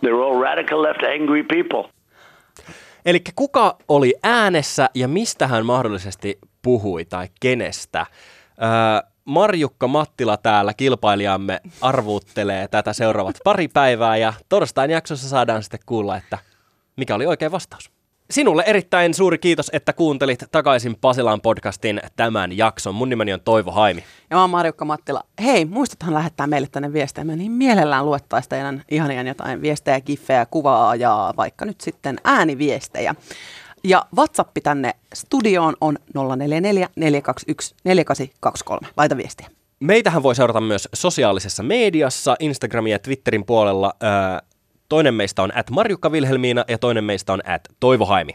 They 0.00 0.12
were 0.12 0.24
all 0.24 0.42
radical 0.42 0.82
left 0.82 1.02
angry 1.02 1.42
people. 1.42 1.90
Eli 3.06 3.20
kuka 3.34 3.76
oli 3.88 4.14
äänessä 4.22 4.90
ja 4.94 5.08
mistä 5.08 5.46
hän 5.46 5.66
mahdollisesti 5.66 6.38
puhui 6.62 7.04
tai 7.04 7.28
kenestä? 7.40 8.06
Marjukka 9.24 9.88
Mattila 9.88 10.36
täällä, 10.36 10.74
kilpailijamme, 10.74 11.60
arvuuttelee 11.80 12.68
tätä 12.68 12.92
seuraavat 12.92 13.36
pari 13.44 13.68
päivää 13.68 14.16
ja 14.16 14.32
torstain 14.48 14.90
jaksossa 14.90 15.28
saadaan 15.28 15.62
sitten 15.62 15.80
kuulla, 15.86 16.16
että 16.16 16.38
mikä 16.96 17.14
oli 17.14 17.26
oikea 17.26 17.52
vastaus. 17.52 17.90
Sinulle 18.30 18.64
erittäin 18.66 19.14
suuri 19.14 19.38
kiitos, 19.38 19.70
että 19.72 19.92
kuuntelit 19.92 20.44
takaisin 20.52 20.96
Pasilan 21.00 21.40
podcastin 21.40 22.00
tämän 22.16 22.56
jakson. 22.56 22.94
Mun 22.94 23.08
nimeni 23.08 23.32
on 23.32 23.40
Toivo 23.40 23.72
Haimi. 23.72 24.04
Ja 24.30 24.36
mä 24.36 24.40
oon 24.40 24.50
Marjukka 24.50 24.84
Mattila. 24.84 25.22
Hei, 25.44 25.64
muistathan 25.64 26.14
lähettää 26.14 26.46
meille 26.46 26.68
tänne 26.72 26.92
viestejä. 26.92 27.24
Me 27.24 27.36
niin 27.36 27.52
mielellään 27.52 28.06
luettaisiin 28.06 28.50
teidän 28.50 28.82
ihania 28.90 29.22
jotain 29.22 29.62
viestejä, 29.62 30.00
kiffejä, 30.00 30.46
kuvaa 30.46 30.94
ja 30.96 31.34
vaikka 31.36 31.64
nyt 31.64 31.80
sitten 31.80 32.20
ääniviestejä. 32.24 33.14
Ja 33.84 34.06
WhatsApp 34.16 34.56
tänne 34.62 34.94
studioon 35.14 35.74
on 35.80 35.96
044 36.36 36.88
421 36.96 37.74
4823. 37.84 38.88
Laita 38.96 39.16
viestiä. 39.16 39.50
Meitähän 39.80 40.22
voi 40.22 40.34
seurata 40.34 40.60
myös 40.60 40.88
sosiaalisessa 40.94 41.62
mediassa, 41.62 42.36
Instagramin 42.40 42.92
ja 42.92 42.98
Twitterin 42.98 43.44
puolella. 43.44 43.92
Toinen 44.88 45.14
meistä 45.14 45.42
on 45.42 45.56
at 45.56 45.70
Marjukka 45.70 46.12
Vilhelmiina 46.12 46.64
ja 46.68 46.78
toinen 46.78 47.04
meistä 47.04 47.32
on 47.32 47.40
at 47.46 47.68
Toivo 47.80 48.06
Haimi. 48.06 48.32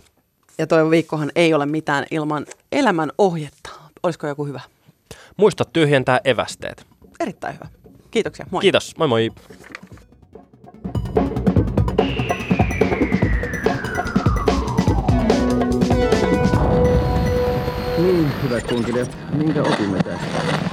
Ja 0.58 0.67
Toivo 0.67 0.89
Viikkohan 0.89 1.32
ei 1.36 1.53
ole 1.53 1.65
mitään 1.65 2.06
ilman 2.12 2.45
elämän 2.71 3.12
ohjetta. 3.17 3.69
Olisiko 4.03 4.27
joku 4.27 4.45
hyvä? 4.45 4.62
Muista 5.38 5.65
tyhjentää 5.65 6.19
evästeet. 6.23 6.88
Erittäin 7.19 7.53
hyvä. 7.53 7.67
Kiitoksia. 8.12 8.45
Moi. 8.51 8.62
Kiitos. 8.62 8.97
Moi 8.97 9.08
moi. 9.08 9.32
Hyvät 18.43 18.67
kunkilijat, 18.67 19.17
minkä 19.34 19.62
opimme 19.63 20.03
tästä? 20.03 20.72